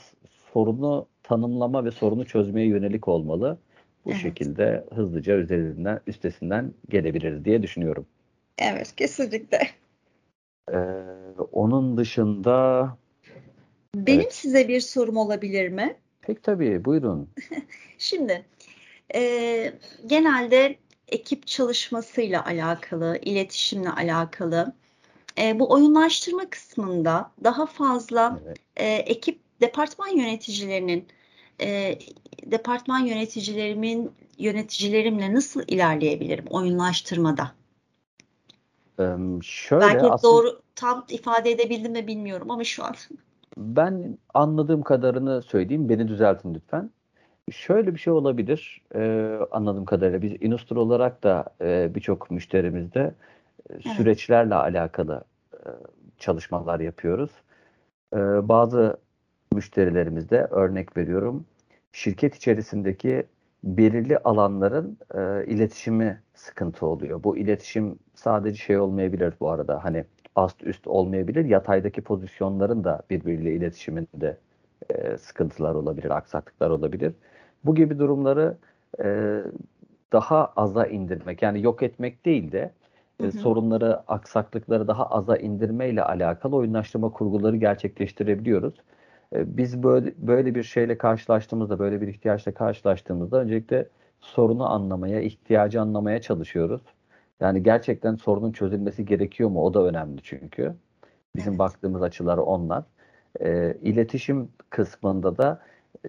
sorunu 0.52 1.08
tanımlama 1.22 1.84
ve 1.84 1.90
sorunu 1.90 2.26
çözmeye 2.26 2.66
yönelik 2.66 3.08
olmalı. 3.08 3.58
Bu 4.04 4.14
Evet, 4.14 4.22
şekilde 4.22 4.84
hızlıca 4.94 5.36
üzerinden, 5.36 6.00
üstesinden 6.06 6.74
gelebiliriz 6.88 7.44
diye 7.44 7.62
düşünüyorum. 7.62 8.06
evet, 8.58 8.96
kesinlikle. 8.96 9.70
E, 10.72 10.76
onun 11.52 11.96
dışında 11.96 12.88
Benim 13.96 14.20
evet, 14.20 14.34
size 14.34 14.68
bir 14.68 14.80
sorum 14.80 15.16
olabilir 15.16 15.68
mi? 15.68 15.96
pek 16.22 16.42
tabii 16.42 16.84
buyurun. 16.84 17.30
Şimdi 17.98 18.46
e, 19.14 19.72
genelde 20.06 20.76
ekip 21.08 21.46
çalışmasıyla 21.46 22.44
alakalı, 22.46 23.18
iletişimle 23.22 23.90
alakalı. 23.90 24.74
E, 25.38 25.60
bu 25.60 25.72
oyunlaştırma 25.72 26.50
kısmında 26.50 27.30
daha 27.44 27.66
fazla 27.66 28.40
Evet. 28.46 28.58
e, 28.76 28.86
ekip 28.86 29.40
departman 29.60 30.08
yöneticilerinin 30.08 31.06
e, 31.60 31.98
departman 32.46 32.98
yöneticilerimin 32.98 34.12
yöneticilerimle 34.38 35.34
nasıl 35.34 35.62
ilerleyebilirim 35.68 36.44
oyunlaştırmada? 36.50 37.52
E, 39.00 39.04
şöyle 39.42 39.84
Belki 39.84 40.06
aslında 40.06 40.32
doğru 40.32 40.60
tam 40.74 41.04
ifade 41.08 41.50
edebildim 41.50 41.92
mi 41.92 42.06
bilmiyorum 42.06 42.50
ama 42.50 42.64
şu 42.64 42.84
an. 42.84 42.94
ben 43.56 44.18
anladığım 44.34 44.82
kadarını 44.82 45.42
söyleyeyim. 45.42 45.88
Beni 45.88 46.08
düzeltin 46.08 46.54
lütfen. 46.54 46.90
Şöyle 47.52 47.94
bir 47.94 47.98
şey 48.00 48.12
olabilir. 48.12 48.82
E, 48.94 49.32
anladığım 49.50 49.84
kadarıyla 49.84 50.22
biz 50.22 50.32
Inustur 50.40 50.76
olarak 50.76 51.22
da 51.22 51.44
e, 51.60 51.94
birçok 51.94 52.30
müşterimizde 52.30 53.14
Evet, 53.70 53.82
süreçlerle 53.82 54.54
alakalı 54.54 55.24
e, 55.54 55.58
çalışmalar 56.18 56.80
yapıyoruz. 56.80 57.30
E, 58.14 58.18
bazı 58.48 58.96
müşterilerimizde 59.52 60.44
örnek 60.50 60.96
veriyorum 60.96 61.46
şirket 61.92 62.36
içerisindeki 62.36 63.26
belirli 63.64 64.18
alanların 64.18 64.98
e, 65.14 65.46
iletişimi 65.46 66.22
sıkıntı 66.34 66.86
oluyor. 66.86 67.22
Bu 67.24 67.36
iletişim 67.36 67.98
sadece 68.14 68.56
şey 68.56 68.78
olmayabilir 68.78 69.34
bu 69.40 69.50
arada 69.50 69.84
hani 69.84 70.04
ast 70.36 70.62
üst 70.64 70.86
olmayabilir. 70.86 71.44
Yataydaki 71.44 72.00
pozisyonların 72.02 72.84
da 72.84 73.02
birbiriyle 73.10 73.54
iletişiminde 73.54 74.38
e, 74.90 75.18
sıkıntılar 75.18 75.74
olabilir, 75.74 76.10
aksaklıklar 76.10 76.70
olabilir. 76.70 77.12
Bu 77.64 77.74
gibi 77.74 77.98
durumları 77.98 78.56
e, 79.04 79.40
daha 80.12 80.52
aza 80.56 80.86
indirmek 80.86 81.42
yani 81.42 81.62
yok 81.62 81.82
etmek 81.82 82.24
değil 82.26 82.52
de 82.52 82.72
hı 83.20 83.26
e, 83.26 83.30
hı, 83.30 83.30
sorunları, 83.32 84.00
aksaklıkları 84.08 84.88
daha 84.88 85.06
aza 85.10 85.36
indirmeyle 85.36 86.02
alakalı 86.04 86.56
oyunlaştırma 86.56 87.10
kurguları 87.12 87.56
gerçekleştirebiliyoruz. 87.56 88.74
E, 89.34 89.56
Biz 89.56 89.82
böyle, 89.82 90.14
böyle 90.18 90.54
bir 90.54 90.62
şeyle 90.62 90.98
karşılaştığımızda, 90.98 91.78
böyle 91.78 92.00
bir 92.00 92.08
ihtiyaçla 92.08 92.54
karşılaştığımızda 92.54 93.40
öncelikle 93.40 93.88
sorunu 94.20 94.70
anlamaya, 94.70 95.20
ihtiyacı 95.20 95.80
anlamaya 95.80 96.20
çalışıyoruz. 96.20 96.82
Yani 97.40 97.62
gerçekten 97.62 98.14
sorunun 98.16 98.52
çözülmesi 98.52 99.04
gerekiyor 99.06 99.50
mu? 99.50 99.62
O 99.64 99.74
da 99.74 99.82
önemli 99.84 100.22
çünkü. 100.22 100.74
Bizim 101.36 101.52
evet, 101.52 101.58
baktığımız 101.58 102.02
açılar 102.02 102.38
onlar. 102.38 102.84
E, 103.40 103.74
iletişim 103.82 104.48
kısmında 104.70 105.38
da 105.38 105.62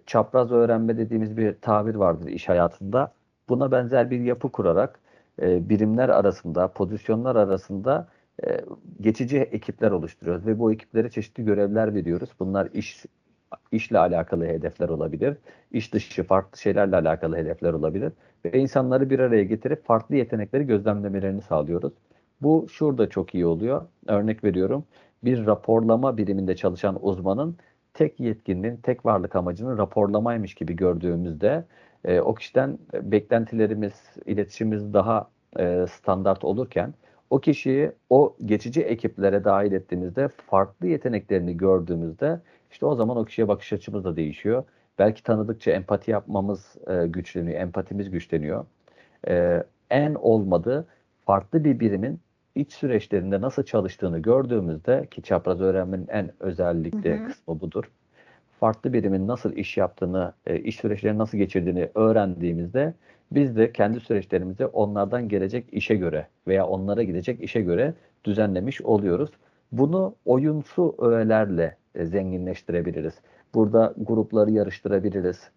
çapraz 0.05 0.51
öğrenme 0.51 0.97
dediğimiz 0.97 1.37
bir 1.37 1.55
tabir 1.61 1.95
vardır 1.95 2.27
iş 2.27 2.49
hayatında. 2.49 3.13
Buna 3.49 3.71
benzer 3.71 4.11
bir 4.11 4.19
yapı 4.19 4.51
kurarak 4.51 4.99
e, 5.41 5.69
birimler 5.69 6.09
arasında, 6.09 6.67
pozisyonlar 6.67 7.35
arasında 7.35 8.07
e, 8.47 8.61
geçici 9.01 9.37
ekipler 9.37 9.91
oluşturuyoruz 9.91 10.45
ve 10.45 10.59
bu 10.59 10.73
ekiplere 10.73 11.09
çeşitli 11.09 11.45
görevler 11.45 11.93
veriyoruz. 11.93 12.29
Bunlar 12.39 12.69
iş 12.73 13.05
işle 13.71 13.99
alakalı 13.99 14.45
hedefler 14.45 14.89
olabilir, 14.89 15.37
iş 15.71 15.93
dışı 15.93 16.23
farklı 16.23 16.57
şeylerle 16.57 16.95
alakalı 16.95 17.35
hedefler 17.35 17.73
olabilir 17.73 18.13
ve 18.45 18.59
insanları 18.59 19.09
bir 19.09 19.19
araya 19.19 19.43
getirip 19.43 19.85
farklı 19.85 20.15
yetenekleri 20.15 20.63
gözlemlemelerini 20.63 21.41
sağlıyoruz. 21.41 21.93
Bu 22.41 22.67
şurada 22.69 23.09
çok 23.09 23.35
iyi 23.35 23.45
oluyor. 23.45 23.81
Örnek 24.07 24.43
veriyorum. 24.43 24.83
Bir 25.23 25.45
raporlama 25.45 26.17
biriminde 26.17 26.55
çalışan 26.55 27.05
uzmanın 27.05 27.57
tek 27.93 28.19
yetkinliğin, 28.19 28.77
tek 28.77 29.05
varlık 29.05 29.35
amacının 29.35 29.77
raporlamaymış 29.77 30.55
gibi 30.55 30.75
gördüğümüzde 30.75 31.65
e, 32.07 32.21
o 32.21 32.35
kişiden 32.35 32.79
beklentilerimiz, 32.93 33.93
iletişimimiz 34.25 34.93
daha 34.93 35.29
e, 35.59 35.85
standart 35.87 36.43
olurken 36.43 36.93
o 37.29 37.39
kişiyi 37.39 37.91
o 38.09 38.35
geçici 38.45 38.81
ekiplere 38.81 39.43
dahil 39.43 39.71
ettiğimizde 39.71 40.27
farklı 40.27 40.87
yeteneklerini 40.87 41.57
gördüğümüzde 41.57 42.41
işte 42.71 42.85
o 42.85 42.95
zaman 42.95 43.17
o 43.17 43.25
kişiye 43.25 43.47
bakış 43.47 43.73
açımız 43.73 44.03
da 44.03 44.15
değişiyor. 44.15 44.63
Belki 44.99 45.23
tanıdıkça 45.23 45.71
empati 45.71 46.11
yapmamız 46.11 46.75
e, 46.87 47.07
güçleniyor, 47.07 47.61
empatimiz 47.61 48.11
güçleniyor. 48.11 48.65
E, 49.27 49.63
en 49.89 50.15
olmadı 50.15 50.87
farklı 51.25 51.63
bir 51.63 51.79
birimin 51.79 52.19
iç 52.55 52.73
süreçlerinde 52.73 53.41
nasıl 53.41 53.63
çalıştığını 53.63 54.19
gördüğümüzde 54.19 55.07
ki 55.11 55.21
çapraz 55.21 55.61
öğrenmenin 55.61 56.07
en 56.07 56.23
hı 56.25 56.33
özellikle 56.39 57.17
hı, 57.17 57.23
kısmı 57.27 57.59
budur. 57.59 57.91
Farklı 58.59 58.93
birimin 58.93 59.27
nasıl 59.27 59.53
iş 59.53 59.77
yaptığını, 59.77 60.33
e, 60.47 60.59
iş 60.59 60.75
süreçlerini 60.75 61.17
nasıl 61.17 61.37
geçirdiğini 61.37 61.89
öğrendiğimizde 61.95 62.93
biz 63.31 63.57
de 63.57 63.71
kendi 63.71 63.99
süreçlerimizi 63.99 64.65
onlardan 64.65 65.29
gelecek 65.29 65.73
işe 65.73 65.95
göre 65.95 66.27
veya 66.47 66.67
onlara 66.67 67.03
gidecek 67.03 67.41
işe 67.41 67.61
göre 67.61 67.93
düzenlemiş 68.25 68.81
oluyoruz. 68.81 69.29
Bunu 69.71 70.15
oyunsu 70.25 70.95
öğelerle 70.99 71.77
e, 71.95 72.05
zenginleştirebiliriz. 72.05 73.13
Burada 73.53 73.93
grupları 73.97 74.51
yarıştırabiliriz, 74.51 75.49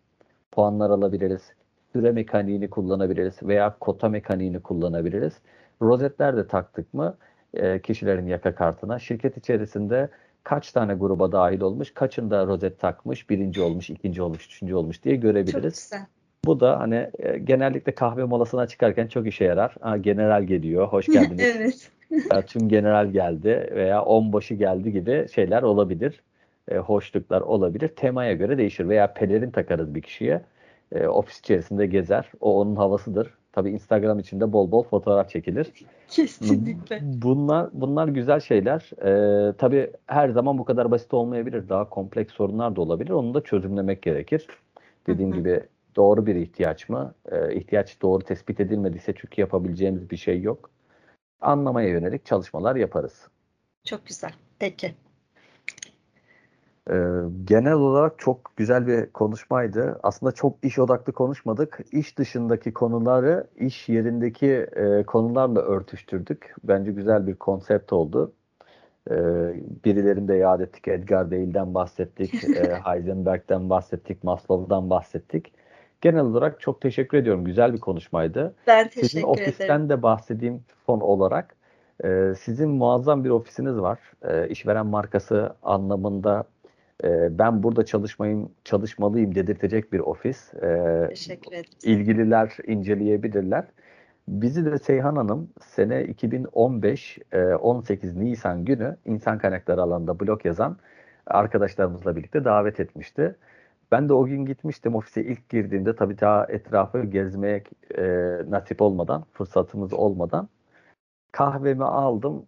puanlar 0.53 0.91
alabiliriz, 0.91 1.53
süre 1.93 2.13
mekaniğini 2.13 2.71
kullanabiliriz 2.71 3.43
veya 3.43 3.77
kota 3.81 4.09
mekaniğini 4.09 4.61
kullanabiliriz. 4.61 5.39
Rozetler 5.83 6.37
de 6.37 6.47
taktık 6.47 6.95
mı 6.95 7.17
e, 7.55 7.81
kişilerin 7.81 8.27
yaka 8.27 8.55
kartına 8.55 8.99
şirket 8.99 9.37
içerisinde 9.37 10.09
kaç 10.45 10.73
tane 10.73 10.95
gruba 10.95 11.33
dahil 11.33 11.61
olmuş, 11.61 11.95
kaçında 11.95 12.47
rozet 12.47 12.79
takmış, 12.81 13.31
birinci 13.31 13.63
olmuş, 13.63 13.91
ikinci 13.91 14.23
olmuş, 14.23 14.47
üçüncü 14.47 14.75
olmuş 14.75 15.05
diye 15.05 15.17
görebiliriz. 15.17 15.91
Çok 15.91 15.99
güzel. 15.99 16.07
Bu 16.45 16.61
da 16.61 16.81
hani 16.81 17.11
e, 17.19 17.39
genellikle 17.39 17.95
kahve 17.95 18.25
molasına 18.25 18.67
çıkarken 18.67 19.07
çok 19.07 19.27
işe 19.27 19.45
yarar. 19.45 19.75
Ha, 19.81 19.97
general 19.97 20.45
geliyor, 20.45 20.89
hoş 20.89 21.07
geldiniz. 21.13 21.57
evet. 21.57 21.91
Ya, 22.33 22.43
tüm 22.43 22.69
general 22.69 23.11
geldi 23.11 23.71
veya 23.75 24.03
onbaşı 24.05 24.55
geldi 24.55 24.93
gibi 24.93 25.27
şeyler 25.35 25.63
olabilir. 25.63 26.23
E, 26.69 26.77
hoşluklar 26.77 27.41
olabilir. 27.41 27.89
Temaya 27.89 28.33
göre 28.33 28.59
değişir 28.59 28.89
veya 28.89 29.13
pelerin 29.15 29.51
takarız 29.51 29.95
bir 29.95 30.03
kişiye. 30.03 30.43
E, 30.93 31.07
ofis 31.07 31.39
içerisinde 31.39 31.87
gezer. 31.87 32.31
O 32.41 32.61
onun 32.61 32.77
havasıdır. 32.77 33.35
Tabii 33.53 33.71
Instagram 33.71 34.19
içinde 34.19 34.53
bol 34.53 34.71
bol 34.71 34.83
fotoğraf 34.83 35.31
çekilir. 35.31 35.73
Kesinlikle. 36.09 37.01
Bunlar 37.03 37.71
bunlar 37.73 38.09
güzel 38.09 38.41
şeyler. 38.41 38.91
Ee, 39.05 39.53
tabii 39.53 39.91
her 40.07 40.29
zaman 40.29 40.59
bu 40.59 40.65
kadar 40.65 40.91
basit 40.91 41.15
olmayabilir. 41.15 41.69
Daha 41.69 41.89
kompleks 41.89 42.33
sorunlar 42.33 42.77
da 42.77 42.81
olabilir. 42.81 43.11
Onu 43.11 43.35
da 43.35 43.41
çözümlemek 43.41 44.03
gerekir. 44.03 44.47
Dediğim 45.07 45.31
Hı 45.31 45.35
hı. 45.35 45.39
gibi 45.39 45.63
doğru 45.97 46.27
bir 46.27 46.35
ihtiyaç 46.35 46.89
mı? 46.89 47.15
Ee, 47.33 47.55
ihtiyaç 47.55 48.03
doğru 48.03 48.25
tespit 48.25 48.61
edilmediyse 48.61 49.15
çünkü 49.17 49.41
yapabileceğimiz 49.41 50.11
bir 50.11 50.17
şey 50.17 50.43
yok. 50.43 50.71
Anlamaya 51.41 51.89
yönelik 51.89 52.27
çalışmalar 52.27 52.77
yaparız. 52.77 53.29
Çok 53.85 54.07
güzel. 54.07 54.33
Peki. 54.59 54.95
Ee, 56.91 56.95
genel 57.45 57.73
olarak 57.73 58.19
çok 58.19 58.57
güzel 58.57 58.87
bir 58.87 59.07
konuşmaydı. 59.07 60.01
Aslında 60.03 60.33
çok 60.33 60.57
iş 60.63 60.79
odaklı 60.79 61.13
konuşmadık. 61.13 61.81
İş 61.93 62.19
dışındaki 62.19 62.73
konuları 62.73 63.47
iş 63.57 63.89
yerindeki 63.89 64.51
e, 64.77 65.03
konularla 65.03 65.61
örtüştürdük. 65.61 66.55
Bence 66.65 66.93
güzel 66.93 67.27
bir 67.27 67.35
konsept 67.35 67.93
oldu. 67.93 68.33
Ee, 69.11 69.15
birilerini 69.85 70.29
de 70.29 70.35
yad 70.35 70.61
ettik. 70.61 70.89
Edgar 70.89 71.31
Dale'den 71.31 71.75
bahsettik. 71.75 72.45
e, 72.57 72.81
Heisenberg'den 72.85 73.71
bahsettik. 73.71 74.25
Maslow'dan 74.25 74.91
bahsettik. 74.91 75.53
Genel 76.01 76.21
olarak 76.21 76.61
çok 76.61 76.81
teşekkür 76.81 77.19
ediyorum. 77.19 77.45
Güzel 77.45 77.73
bir 77.73 77.81
konuşmaydı. 77.81 78.55
Ben 78.67 78.85
Sizin 78.85 79.01
teşekkür 79.01 79.29
ofisten 79.29 79.65
ederim. 79.65 79.89
de 79.89 80.03
bahsedeyim 80.03 80.65
son 80.87 81.01
olarak. 81.01 81.57
Ee, 82.05 82.33
sizin 82.41 82.71
muazzam 82.71 83.25
bir 83.25 83.31
ofisiniz 83.31 83.81
var. 83.81 83.99
Ee, 84.23 84.49
işveren 84.49 84.87
markası 84.87 85.55
anlamında 85.63 86.45
e, 87.05 87.39
ben 87.39 87.63
burada 87.63 87.85
çalışmayayım, 87.85 88.53
çalışmalıyım 88.65 89.35
dedirtecek 89.35 89.93
bir 89.93 90.01
ofis. 90.01 90.55
Ee, 90.55 91.07
Teşekkür 91.09 91.53
ederim. 91.53 91.71
ilgililer 91.83 92.57
inceleyebilirler. 92.67 93.65
Bizi 94.29 94.65
de 94.65 94.79
Seyhan 94.79 95.17
Hanım 95.17 95.51
sene 95.61 96.05
2015 96.05 97.19
e, 97.33 97.45
18 97.45 98.17
Nisan 98.17 98.65
günü 98.65 98.97
insan 99.05 99.39
kaynakları 99.39 99.83
alanında 99.83 100.21
blog 100.21 100.47
yazan 100.47 100.77
arkadaşlarımızla 101.27 102.17
birlikte 102.17 102.45
davet 102.45 102.81
etmişti. 102.81 103.37
Ben 103.93 104.09
de 104.09 104.13
o 104.13 104.25
gün 104.27 104.45
gitmiştim 104.45 104.95
ofise 104.95 105.25
ilk 105.25 105.49
girdiğimde 105.49 105.97
tabii 105.97 106.21
daha 106.21 106.47
etrafı 106.49 107.05
gezmeye 107.05 107.63
e, 107.99 108.03
nasip 108.49 108.83
olmadan, 108.83 109.25
fırsatımız 109.33 109.93
olmadan 109.93 110.49
kahvemi 111.33 111.85
aldım. 111.85 112.47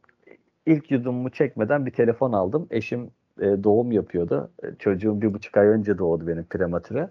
İlk 0.67 0.91
yudumumu 0.91 1.31
çekmeden 1.31 1.87
bir 1.87 1.91
telefon 1.91 2.33
aldım. 2.33 2.67
Eşim 2.71 3.11
e, 3.41 3.65
doğum 3.65 3.93
yapıyordu. 3.93 4.51
E, 4.63 4.67
Çocuğum 4.79 5.23
bir 5.23 5.35
buçuk 5.35 5.57
ay 5.57 5.67
önce 5.67 5.99
doğdu 5.99 6.27
benim 6.27 6.45
prematüre. 6.45 7.09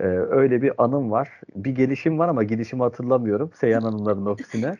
Ee, 0.00 0.04
öyle 0.06 0.62
bir 0.62 0.72
anım 0.78 1.10
var. 1.10 1.40
Bir 1.56 1.70
gelişim 1.70 2.18
var 2.18 2.28
ama 2.28 2.42
gelişimi 2.42 2.82
hatırlamıyorum. 2.82 3.50
Seyhan 3.54 3.82
Hanımların 3.82 4.26
ofisine. 4.26 4.76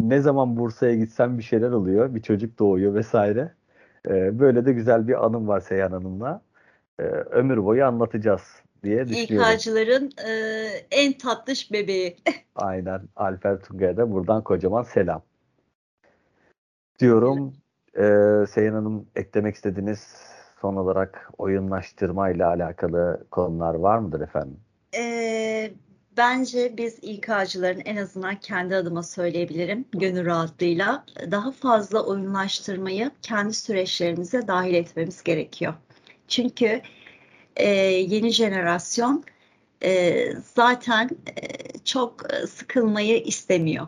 Ne 0.00 0.20
zaman 0.20 0.56
Bursa'ya 0.56 0.94
gitsem 0.94 1.38
bir 1.38 1.42
şeyler 1.42 1.70
oluyor. 1.70 2.14
Bir 2.14 2.22
çocuk 2.22 2.58
doğuyor 2.58 2.94
vesaire. 2.94 3.52
Ee, 4.08 4.38
böyle 4.38 4.66
de 4.66 4.72
güzel 4.72 5.08
bir 5.08 5.26
anım 5.26 5.48
var 5.48 5.60
Seyhan 5.60 5.92
Hanım'la. 5.92 6.42
Ee, 6.98 7.02
ömür 7.02 7.64
boyu 7.64 7.84
anlatacağız 7.84 8.42
diye 8.84 9.08
düşünüyorum. 9.08 9.50
İK'cıların 9.52 10.10
e, 10.28 10.32
en 10.90 11.12
tatlış 11.12 11.72
bebeği. 11.72 12.16
Aynen. 12.54 13.00
Alper 13.16 13.60
Tunga'ya 13.60 13.96
da 13.96 14.12
buradan 14.12 14.44
kocaman 14.44 14.82
selam. 14.82 15.22
Diyorum. 16.98 17.54
Ee, 17.98 18.46
Seyhan 18.50 18.74
Hanım 18.74 19.06
eklemek 19.16 19.54
istediğiniz 19.54 20.00
son 20.60 20.76
olarak 20.76 21.30
oyunlaştırma 21.38 22.30
ile 22.30 22.44
alakalı 22.44 23.26
konular 23.30 23.74
var 23.74 23.98
mıdır 23.98 24.20
efendim? 24.20 24.60
E, 24.96 25.72
bence 26.16 26.76
biz 26.76 26.98
İK'cıların 27.02 27.82
en 27.84 27.96
azından 27.96 28.36
kendi 28.36 28.76
adıma 28.76 29.02
söyleyebilirim 29.02 29.84
gönül 29.92 30.26
rahatlığıyla 30.26 31.04
daha 31.30 31.52
fazla 31.52 32.06
oyunlaştırmayı 32.06 33.10
kendi 33.22 33.54
süreçlerimize 33.54 34.48
dahil 34.48 34.74
etmemiz 34.74 35.22
gerekiyor. 35.22 35.74
Çünkü 36.28 36.80
e, 37.56 37.68
yeni 37.84 38.30
jenerasyon 38.30 39.24
e, 39.82 40.32
zaten 40.54 41.10
e, 41.26 41.78
çok 41.84 42.32
e, 42.32 42.46
sıkılmayı 42.46 43.22
istemiyor. 43.22 43.86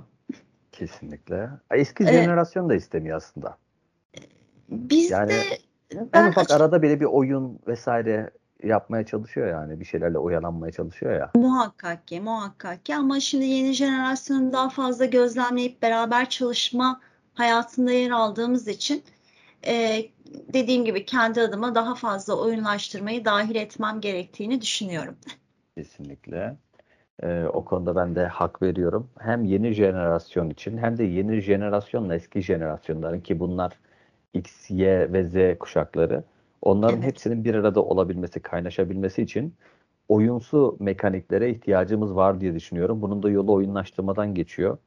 Kesinlikle. 0.73 1.51
Eski 1.71 2.05
Evet. 2.05 2.13
jenerasyon 2.15 2.69
da 2.69 2.75
istemiyor 2.75 3.17
aslında. 3.17 3.62
Bizde 4.73 5.15
Yani 5.15 5.33
ben 6.13 6.25
En 6.25 6.29
ufak 6.29 6.45
açık- 6.45 6.57
arada 6.57 6.83
bile 6.83 7.01
bir 7.01 7.05
oyun 7.05 7.59
vesaire 7.67 8.31
yapmaya 8.63 9.07
çalışıyor 9.07 9.47
yani. 9.49 9.81
Bir 9.81 9.85
şeylerle 9.85 10.19
oyalanmaya 10.19 10.73
çalışıyor 10.73 11.13
ya. 11.13 11.31
muhakkak 11.35 12.09
ki 12.09 12.21
muhakkak 12.21 12.85
ki 12.85 12.97
ama 12.97 13.21
şimdi 13.21 13.45
yeni 13.45 13.73
jenerasyonu 13.73 14.53
daha 14.53 14.69
fazla 14.69 15.05
gözlemleyip 15.05 15.83
beraber 15.83 16.31
çalışma 16.31 17.01
hayatında 17.35 17.93
yer 17.93 18.11
aldığımız 18.11 18.69
için 18.69 19.03
e, 19.67 20.03
dediğim 20.53 20.85
gibi 20.85 21.05
kendi 21.05 21.41
adıma 21.41 21.75
daha 21.75 21.95
fazla 21.95 22.35
oyunlaştırmayı 22.35 23.25
dahil 23.25 23.55
etmem 23.55 24.01
gerektiğini 24.01 24.61
düşünüyorum. 24.61 25.17
Kesinlikle. 25.77 26.57
Ee, 27.23 27.45
o 27.53 27.65
konuda 27.65 27.97
ben 27.97 28.15
de 28.15 28.27
hak 28.27 28.63
veriyorum. 28.63 29.11
Hem 29.19 29.45
yeni 29.45 29.73
jenerasyon 29.73 30.51
için 30.51 30.79
hem 30.79 30.99
de 30.99 31.05
yeni 31.05 31.41
jenerasyonla 31.41 32.15
eski 32.15 32.43
jenerasyonların 32.43 33.21
ki 33.21 33.41
bunlar 33.41 33.73
X, 34.35 34.71
Y 34.71 35.13
ve 35.13 35.25
Z 35.25 35.59
kuşakları. 35.59 36.25
Onların 36.63 36.95
Evet. 36.97 37.07
hepsinin 37.07 37.45
bir 37.45 37.55
arada 37.55 37.83
olabilmesi, 37.83 38.41
kaynaşabilmesi 38.41 39.23
için 39.23 39.55
oyunsu 40.09 40.77
mekaniklere 40.81 41.51
ihtiyacımız 41.51 42.17
var 42.17 42.41
diye 42.41 42.55
düşünüyorum. 42.55 43.03
Bunun 43.03 43.23
da 43.23 43.31
yolu 43.31 43.53
oyunlaştırmadan 43.53 44.35
geçiyor. 44.35 44.79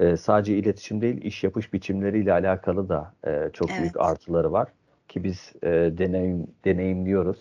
Ee, 0.00 0.16
sadece 0.16 0.56
iletişim 0.58 1.00
değil, 1.00 1.22
iş 1.22 1.44
yapış 1.44 1.72
biçimleriyle 1.72 2.32
alakalı 2.32 2.88
da 2.88 3.14
e, 3.26 3.50
çok 3.52 3.68
büyük 3.68 3.80
Evet. 3.80 3.96
artıları 3.96 4.52
var. 4.52 4.68
Ki 5.08 5.24
biz 5.24 5.52
e, 5.62 5.68
deneyim, 5.98 6.46
deneyimliyoruz. 6.64 7.40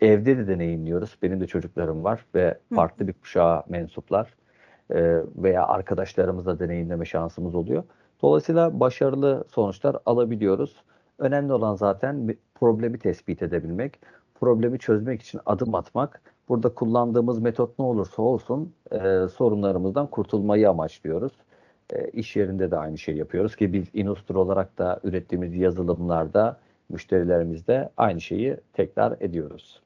Evde 0.00 0.38
de 0.38 0.48
deneyimliyoruz. 0.48 1.18
Benim 1.22 1.40
de 1.40 1.46
çocuklarım 1.46 2.04
var 2.04 2.24
ve 2.34 2.58
Hı. 2.68 2.74
farklı 2.74 3.08
bir 3.08 3.12
kuşağa 3.12 3.64
mensuplar 3.68 4.34
e, 4.90 5.22
veya 5.36 5.66
arkadaşlarımızla 5.66 6.58
deneyimleme 6.58 7.04
şansımız 7.04 7.54
oluyor. 7.54 7.84
Dolayısıyla 8.22 8.80
başarılı 8.80 9.44
sonuçlar 9.48 9.96
alabiliyoruz. 10.06 10.76
Önemli 11.18 11.52
olan 11.52 11.74
zaten 11.74 12.36
problemi 12.54 12.98
tespit 12.98 13.42
edebilmek, 13.42 14.00
problemi 14.40 14.78
çözmek 14.78 15.22
için 15.22 15.40
adım 15.46 15.74
atmak. 15.74 16.22
Burada 16.48 16.74
kullandığımız 16.74 17.38
metot 17.38 17.78
ne 17.78 17.84
olursa 17.84 18.22
olsun 18.22 18.74
e, 18.92 19.28
sorunlarımızdan 19.36 20.06
kurtulmayı 20.06 20.70
amaçlıyoruz. 20.70 21.32
E, 21.90 22.08
iş 22.10 22.36
yerinde 22.36 22.70
de 22.70 22.76
aynı 22.76 22.98
şeyi 22.98 23.18
yapıyoruz 23.18 23.56
ki 23.56 23.72
biz 23.72 23.84
Inustur 23.94 24.34
olarak 24.34 24.78
da 24.78 25.00
ürettiğimiz 25.04 25.54
yazılımlarda 25.54 26.56
müşterilerimizde 26.88 27.90
aynı 27.96 28.20
şeyi 28.20 28.56
tekrar 28.72 29.16
ediyoruz. 29.20 29.82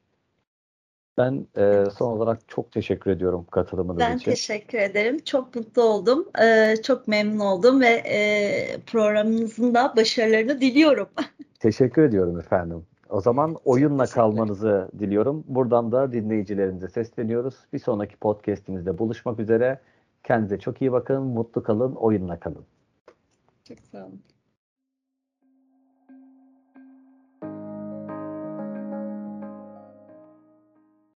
Ben 1.19 1.47
e, 1.57 1.85
son 1.99 2.17
olarak 2.17 2.49
çok 2.49 2.73
teşekkür 2.73 3.11
ediyorum 3.11 3.47
katılımınız 3.51 3.99
Ben 3.99 4.17
için. 4.17 4.31
teşekkür 4.31 4.79
ederim. 4.79 5.19
Çok 5.19 5.55
mutlu 5.55 5.83
oldum. 5.83 6.29
E, 6.43 6.77
çok 6.83 7.09
memnun 7.09 7.39
oldum 7.39 7.81
ve 7.81 7.89
e, 7.89 8.81
programınızın 8.87 9.75
da 9.75 9.95
başarılarını 9.97 10.61
diliyorum. 10.61 11.09
Teşekkür 11.61 12.03
ediyorum 12.03 12.39
efendim. 12.39 12.87
O 13.11 13.21
zaman 13.21 13.57
oyunla 13.65 14.07
kalmanızı 14.07 14.91
diliyorum. 14.99 15.45
Buradan 15.49 15.93
da 15.93 16.13
dinleyicilerimize 16.13 16.89
sesleniyoruz. 16.89 17.55
Bir 17.73 17.79
sonraki 17.79 18.17
podcastimizde 18.17 18.99
buluşmak 18.99 19.41
üzere. 19.41 19.81
Kendinize 20.25 20.59
çok 20.59 20.83
iyi 20.83 20.93
bakın, 20.93 21.23
mutlu 21.23 21.63
kalın, 21.63 21.95
oyunla 21.95 22.41
kalın. 22.41 22.65
Çok 23.69 23.79
sağ 23.93 24.07
olun. 24.07 24.23